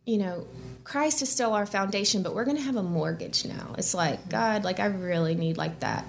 you 0.05 0.17
know, 0.17 0.45
Christ 0.83 1.21
is 1.21 1.29
still 1.29 1.53
our 1.53 1.65
foundation, 1.65 2.23
but 2.23 2.35
we're 2.35 2.45
going 2.45 2.57
to 2.57 2.63
have 2.63 2.75
a 2.75 2.83
mortgage 2.83 3.43
now. 3.43 3.75
It's 3.77 3.93
like, 3.93 4.29
God, 4.29 4.63
like, 4.63 4.79
I 4.79 4.85
really 4.85 5.35
need 5.35 5.57
like 5.57 5.79
that, 5.81 6.05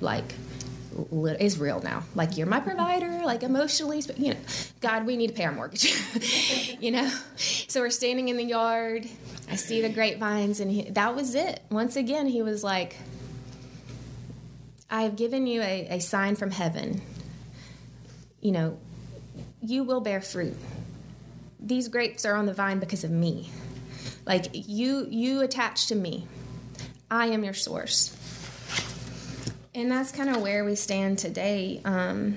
like, 0.00 0.34
is 1.40 1.58
real 1.58 1.80
now. 1.80 2.04
Like 2.14 2.36
you're 2.36 2.46
my 2.46 2.60
provider, 2.60 3.22
like 3.24 3.42
emotionally, 3.42 4.02
but 4.06 4.18
you 4.18 4.34
know, 4.34 4.40
God, 4.80 5.06
we 5.06 5.16
need 5.16 5.28
to 5.28 5.32
pay 5.32 5.44
our 5.44 5.52
mortgage. 5.52 5.92
you 6.80 6.90
know, 6.90 7.10
so 7.36 7.80
we're 7.80 7.90
standing 7.90 8.28
in 8.28 8.36
the 8.36 8.44
yard. 8.44 9.08
I 9.50 9.56
see 9.56 9.82
the 9.82 9.88
grapevines, 9.88 10.60
and 10.60 10.70
he, 10.70 10.82
that 10.90 11.14
was 11.14 11.34
it. 11.34 11.62
Once 11.70 11.96
again, 11.96 12.26
he 12.26 12.42
was 12.42 12.62
like, 12.62 12.96
"I 14.92 15.02
have 15.02 15.16
given 15.16 15.48
you 15.48 15.62
a, 15.62 15.88
a 15.90 15.98
sign 16.00 16.36
from 16.36 16.52
heaven. 16.52 17.00
You 18.40 18.52
know, 18.52 18.78
you 19.60 19.82
will 19.82 20.00
bear 20.00 20.20
fruit. 20.20 20.54
These 21.58 21.88
grapes 21.88 22.24
are 22.24 22.34
on 22.34 22.46
the 22.46 22.54
vine 22.54 22.78
because 22.78 23.02
of 23.02 23.10
me. 23.10 23.50
Like 24.26 24.50
you, 24.52 25.08
you 25.10 25.40
attach 25.40 25.86
to 25.88 25.96
me. 25.96 26.28
I 27.10 27.26
am 27.26 27.42
your 27.42 27.54
source." 27.54 28.16
And 29.74 29.90
that's 29.90 30.12
kind 30.12 30.28
of 30.28 30.42
where 30.42 30.64
we 30.64 30.74
stand 30.74 31.18
today. 31.18 31.80
Um, 31.84 32.36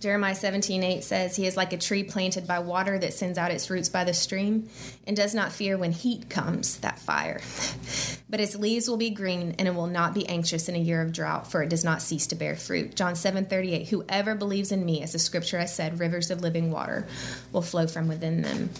Jeremiah 0.00 0.34
17, 0.34 0.84
8 0.84 1.02
says, 1.02 1.34
He 1.34 1.46
is 1.46 1.56
like 1.56 1.72
a 1.72 1.76
tree 1.76 2.04
planted 2.04 2.46
by 2.46 2.60
water 2.60 2.98
that 2.98 3.12
sends 3.12 3.36
out 3.36 3.50
its 3.50 3.68
roots 3.68 3.88
by 3.88 4.04
the 4.04 4.14
stream 4.14 4.68
and 5.06 5.16
does 5.16 5.34
not 5.34 5.50
fear 5.50 5.76
when 5.76 5.90
heat 5.90 6.30
comes, 6.30 6.78
that 6.78 7.00
fire. 7.00 7.40
but 8.30 8.38
its 8.38 8.54
leaves 8.54 8.88
will 8.88 8.96
be 8.96 9.10
green 9.10 9.56
and 9.58 9.66
it 9.66 9.74
will 9.74 9.88
not 9.88 10.14
be 10.14 10.28
anxious 10.28 10.68
in 10.68 10.76
a 10.76 10.78
year 10.78 11.02
of 11.02 11.12
drought, 11.12 11.50
for 11.50 11.62
it 11.62 11.68
does 11.68 11.82
not 11.82 12.00
cease 12.00 12.28
to 12.28 12.36
bear 12.36 12.54
fruit. 12.54 12.94
John 12.94 13.16
7, 13.16 13.46
38, 13.46 13.88
Whoever 13.88 14.36
believes 14.36 14.70
in 14.70 14.84
me, 14.84 15.02
as 15.02 15.12
the 15.12 15.18
scripture 15.18 15.58
has 15.58 15.74
said, 15.74 15.98
rivers 15.98 16.30
of 16.30 16.42
living 16.42 16.70
water 16.70 17.06
will 17.50 17.62
flow 17.62 17.88
from 17.88 18.06
within 18.06 18.42
them. 18.42 18.70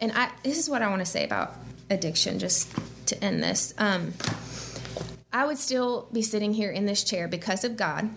And 0.00 0.12
I, 0.12 0.30
this 0.42 0.58
is 0.58 0.68
what 0.68 0.82
I 0.82 0.88
want 0.88 1.00
to 1.00 1.06
say 1.06 1.24
about 1.24 1.54
addiction, 1.88 2.38
just 2.38 2.70
to 3.06 3.24
end 3.24 3.42
this. 3.42 3.72
Um, 3.78 4.12
I 5.32 5.46
would 5.46 5.58
still 5.58 6.08
be 6.12 6.22
sitting 6.22 6.52
here 6.52 6.70
in 6.70 6.84
this 6.84 7.04
chair 7.04 7.26
because 7.26 7.64
of 7.64 7.76
God. 7.76 8.10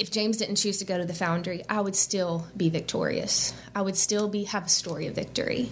If 0.00 0.10
James 0.10 0.38
didn't 0.38 0.56
choose 0.56 0.78
to 0.78 0.86
go 0.86 0.96
to 0.96 1.04
the 1.04 1.12
foundry, 1.12 1.62
I 1.68 1.82
would 1.82 1.94
still 1.94 2.46
be 2.56 2.70
victorious. 2.70 3.52
I 3.74 3.82
would 3.82 3.98
still 3.98 4.28
be 4.28 4.44
have 4.44 4.64
a 4.64 4.70
story 4.70 5.06
of 5.06 5.14
victory 5.14 5.70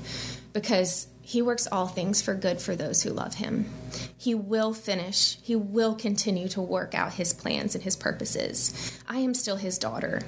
because 0.53 1.07
he 1.23 1.41
works 1.41 1.67
all 1.73 1.87
things 1.87 2.21
for 2.21 2.35
good 2.35 2.61
for 2.61 2.77
those 2.77 3.03
who 3.03 3.09
love 3.09 3.37
him. 3.37 3.71
He 4.19 4.35
will 4.35 4.75
finish, 4.75 5.39
he 5.41 5.57
will 5.57 5.95
continue 5.95 6.47
to 6.49 6.61
work 6.61 6.95
out 6.95 7.15
his 7.15 7.33
plans 7.33 7.75
and 7.75 7.83
his 7.83 7.97
purposes. 7.97 8.99
I 9.09 9.21
am 9.21 9.33
still 9.33 9.57
his 9.57 9.79
daughter. 9.79 10.21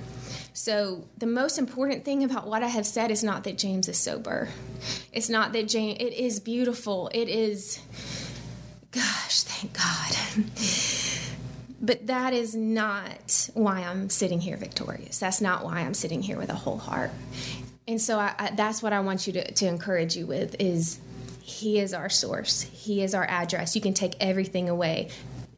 So, 0.54 1.04
the 1.18 1.26
most 1.26 1.58
important 1.58 2.06
thing 2.06 2.24
about 2.24 2.46
what 2.46 2.62
I 2.62 2.68
have 2.68 2.86
said 2.86 3.10
is 3.10 3.22
not 3.22 3.44
that 3.44 3.58
James 3.58 3.86
is 3.86 3.98
sober. 3.98 4.48
It's 5.12 5.28
not 5.28 5.52
that 5.52 5.68
James, 5.68 5.98
it 6.00 6.14
is 6.14 6.40
beautiful. 6.40 7.10
It 7.12 7.28
is 7.28 7.78
gosh, 8.92 9.42
thank 9.42 9.74
God. 9.74 10.56
but 11.80 12.06
that 12.08 12.32
is 12.32 12.54
not 12.54 13.48
why 13.54 13.80
I'm 13.80 14.10
sitting 14.10 14.40
here 14.40 14.56
victorious. 14.56 15.18
That's 15.18 15.40
not 15.40 15.64
why 15.64 15.80
I'm 15.80 15.94
sitting 15.94 16.22
here 16.22 16.36
with 16.36 16.50
a 16.50 16.54
whole 16.54 16.76
heart. 16.76 17.10
And 17.88 18.00
so 18.00 18.18
I, 18.18 18.34
I, 18.38 18.50
that's 18.50 18.82
what 18.82 18.92
I 18.92 19.00
want 19.00 19.26
you 19.26 19.32
to, 19.34 19.52
to 19.52 19.66
encourage 19.66 20.14
you 20.14 20.26
with 20.26 20.56
is 20.60 21.00
he 21.40 21.80
is 21.80 21.94
our 21.94 22.08
source. 22.08 22.62
He 22.62 23.02
is 23.02 23.14
our 23.14 23.24
address. 23.24 23.74
You 23.74 23.82
can 23.82 23.94
take 23.94 24.14
everything 24.20 24.68
away. 24.68 25.10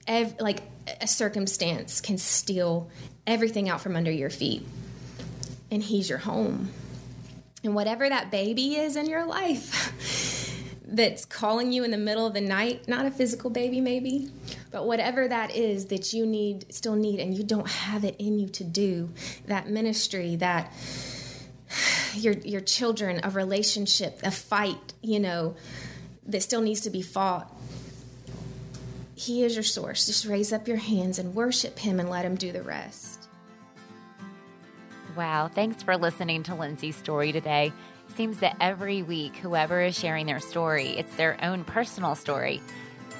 Ev- 0.06 0.36
like 0.40 0.62
a 1.00 1.06
circumstance 1.06 2.00
can 2.00 2.18
steal 2.18 2.90
everything 3.26 3.68
out 3.68 3.80
from 3.80 3.96
under 3.96 4.10
your 4.10 4.30
feet. 4.30 4.66
And 5.70 5.82
he's 5.82 6.08
your 6.08 6.18
home. 6.18 6.70
And 7.64 7.74
whatever 7.74 8.08
that 8.08 8.30
baby 8.30 8.76
is 8.76 8.96
in 8.96 9.06
your 9.06 9.26
life, 9.26 9.92
that's 10.92 11.24
calling 11.24 11.72
you 11.72 11.84
in 11.84 11.90
the 11.90 11.98
middle 11.98 12.26
of 12.26 12.34
the 12.34 12.40
night, 12.40 12.86
not 12.86 13.06
a 13.06 13.10
physical 13.10 13.50
baby 13.50 13.80
maybe, 13.80 14.30
but 14.70 14.86
whatever 14.86 15.26
that 15.26 15.56
is 15.56 15.86
that 15.86 16.12
you 16.12 16.26
need 16.26 16.72
still 16.72 16.94
need 16.94 17.18
and 17.18 17.34
you 17.34 17.42
don't 17.42 17.68
have 17.68 18.04
it 18.04 18.14
in 18.18 18.38
you 18.38 18.48
to 18.48 18.64
do, 18.64 19.10
that 19.46 19.68
ministry, 19.68 20.36
that 20.36 20.72
your 22.14 22.34
your 22.34 22.60
children, 22.60 23.20
a 23.22 23.30
relationship, 23.30 24.20
a 24.22 24.30
fight, 24.30 24.92
you 25.00 25.18
know, 25.18 25.56
that 26.26 26.42
still 26.42 26.60
needs 26.60 26.82
to 26.82 26.90
be 26.90 27.02
fought. 27.02 27.50
He 29.14 29.44
is 29.44 29.54
your 29.54 29.62
source. 29.62 30.06
Just 30.06 30.26
raise 30.26 30.52
up 30.52 30.68
your 30.68 30.78
hands 30.78 31.18
and 31.18 31.34
worship 31.34 31.78
him 31.78 32.00
and 32.00 32.10
let 32.10 32.24
him 32.24 32.34
do 32.34 32.52
the 32.52 32.62
rest. 32.62 33.28
Wow, 35.16 35.48
thanks 35.54 35.82
for 35.82 35.96
listening 35.96 36.42
to 36.44 36.54
Lindsay's 36.54 36.96
story 36.96 37.32
today 37.32 37.72
seems 38.14 38.38
that 38.38 38.56
every 38.60 39.02
week, 39.02 39.36
whoever 39.36 39.80
is 39.80 39.98
sharing 39.98 40.26
their 40.26 40.40
story, 40.40 40.90
it's 40.90 41.14
their 41.16 41.36
own 41.42 41.64
personal 41.64 42.14
story. 42.14 42.60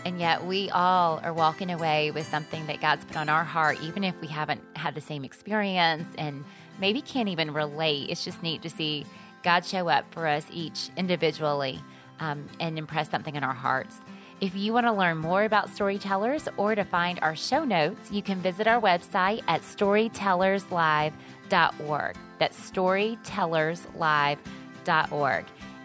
And 0.04 0.18
yet, 0.18 0.44
we 0.44 0.68
all 0.70 1.20
are 1.22 1.32
walking 1.32 1.70
away 1.70 2.10
with 2.10 2.26
something 2.26 2.66
that 2.66 2.80
God's 2.80 3.04
put 3.04 3.16
on 3.16 3.28
our 3.28 3.44
heart, 3.44 3.80
even 3.82 4.04
if 4.04 4.20
we 4.20 4.26
haven't 4.26 4.60
had 4.74 4.94
the 4.94 5.00
same 5.00 5.24
experience 5.24 6.08
and 6.18 6.44
maybe 6.80 7.00
can't 7.00 7.28
even 7.28 7.52
relate. 7.52 8.10
It's 8.10 8.24
just 8.24 8.42
neat 8.42 8.62
to 8.62 8.70
see 8.70 9.06
God 9.42 9.64
show 9.64 9.88
up 9.88 10.12
for 10.12 10.26
us 10.26 10.46
each 10.50 10.90
individually 10.96 11.80
um, 12.18 12.46
and 12.58 12.78
impress 12.78 13.10
something 13.10 13.36
in 13.36 13.44
our 13.44 13.54
hearts. 13.54 13.96
If 14.40 14.56
you 14.56 14.72
want 14.72 14.86
to 14.86 14.92
learn 14.92 15.18
more 15.18 15.44
about 15.44 15.70
storytellers 15.70 16.48
or 16.56 16.74
to 16.74 16.82
find 16.84 17.20
our 17.22 17.36
show 17.36 17.64
notes, 17.64 18.10
you 18.10 18.22
can 18.22 18.40
visit 18.40 18.66
our 18.66 18.80
website 18.80 19.42
at 19.46 19.62
storytellerslive.org. 19.62 22.16
That's 22.38 22.70
storytellerslive.org 22.70 24.38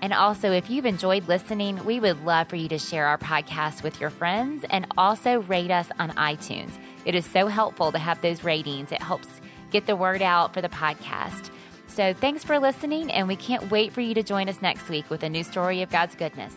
And 0.01 0.13
also, 0.13 0.51
if 0.51 0.69
you've 0.69 0.85
enjoyed 0.85 1.27
listening, 1.27 1.83
we 1.83 1.99
would 1.99 2.23
love 2.23 2.47
for 2.49 2.55
you 2.55 2.67
to 2.69 2.77
share 2.77 3.07
our 3.07 3.17
podcast 3.17 3.81
with 3.81 3.99
your 3.99 4.11
friends 4.11 4.63
and 4.69 4.85
also 4.97 5.41
rate 5.41 5.71
us 5.71 5.89
on 5.99 6.11
iTunes. 6.11 6.77
It 7.05 7.15
is 7.15 7.25
so 7.25 7.47
helpful 7.47 7.91
to 7.91 7.97
have 7.97 8.21
those 8.21 8.43
ratings, 8.43 8.91
it 8.91 9.01
helps 9.01 9.27
get 9.71 9.85
the 9.85 9.95
word 9.95 10.21
out 10.21 10.53
for 10.53 10.61
the 10.61 10.69
podcast. 10.69 11.49
So, 11.87 12.13
thanks 12.13 12.43
for 12.43 12.59
listening, 12.59 13.11
and 13.11 13.27
we 13.27 13.35
can't 13.35 13.71
wait 13.71 13.91
for 13.91 14.01
you 14.01 14.13
to 14.13 14.21
join 14.21 14.49
us 14.49 14.61
next 14.61 14.87
week 14.87 15.09
with 15.09 15.23
a 15.23 15.29
new 15.29 15.43
story 15.43 15.81
of 15.81 15.89
God's 15.89 16.15
goodness. 16.15 16.53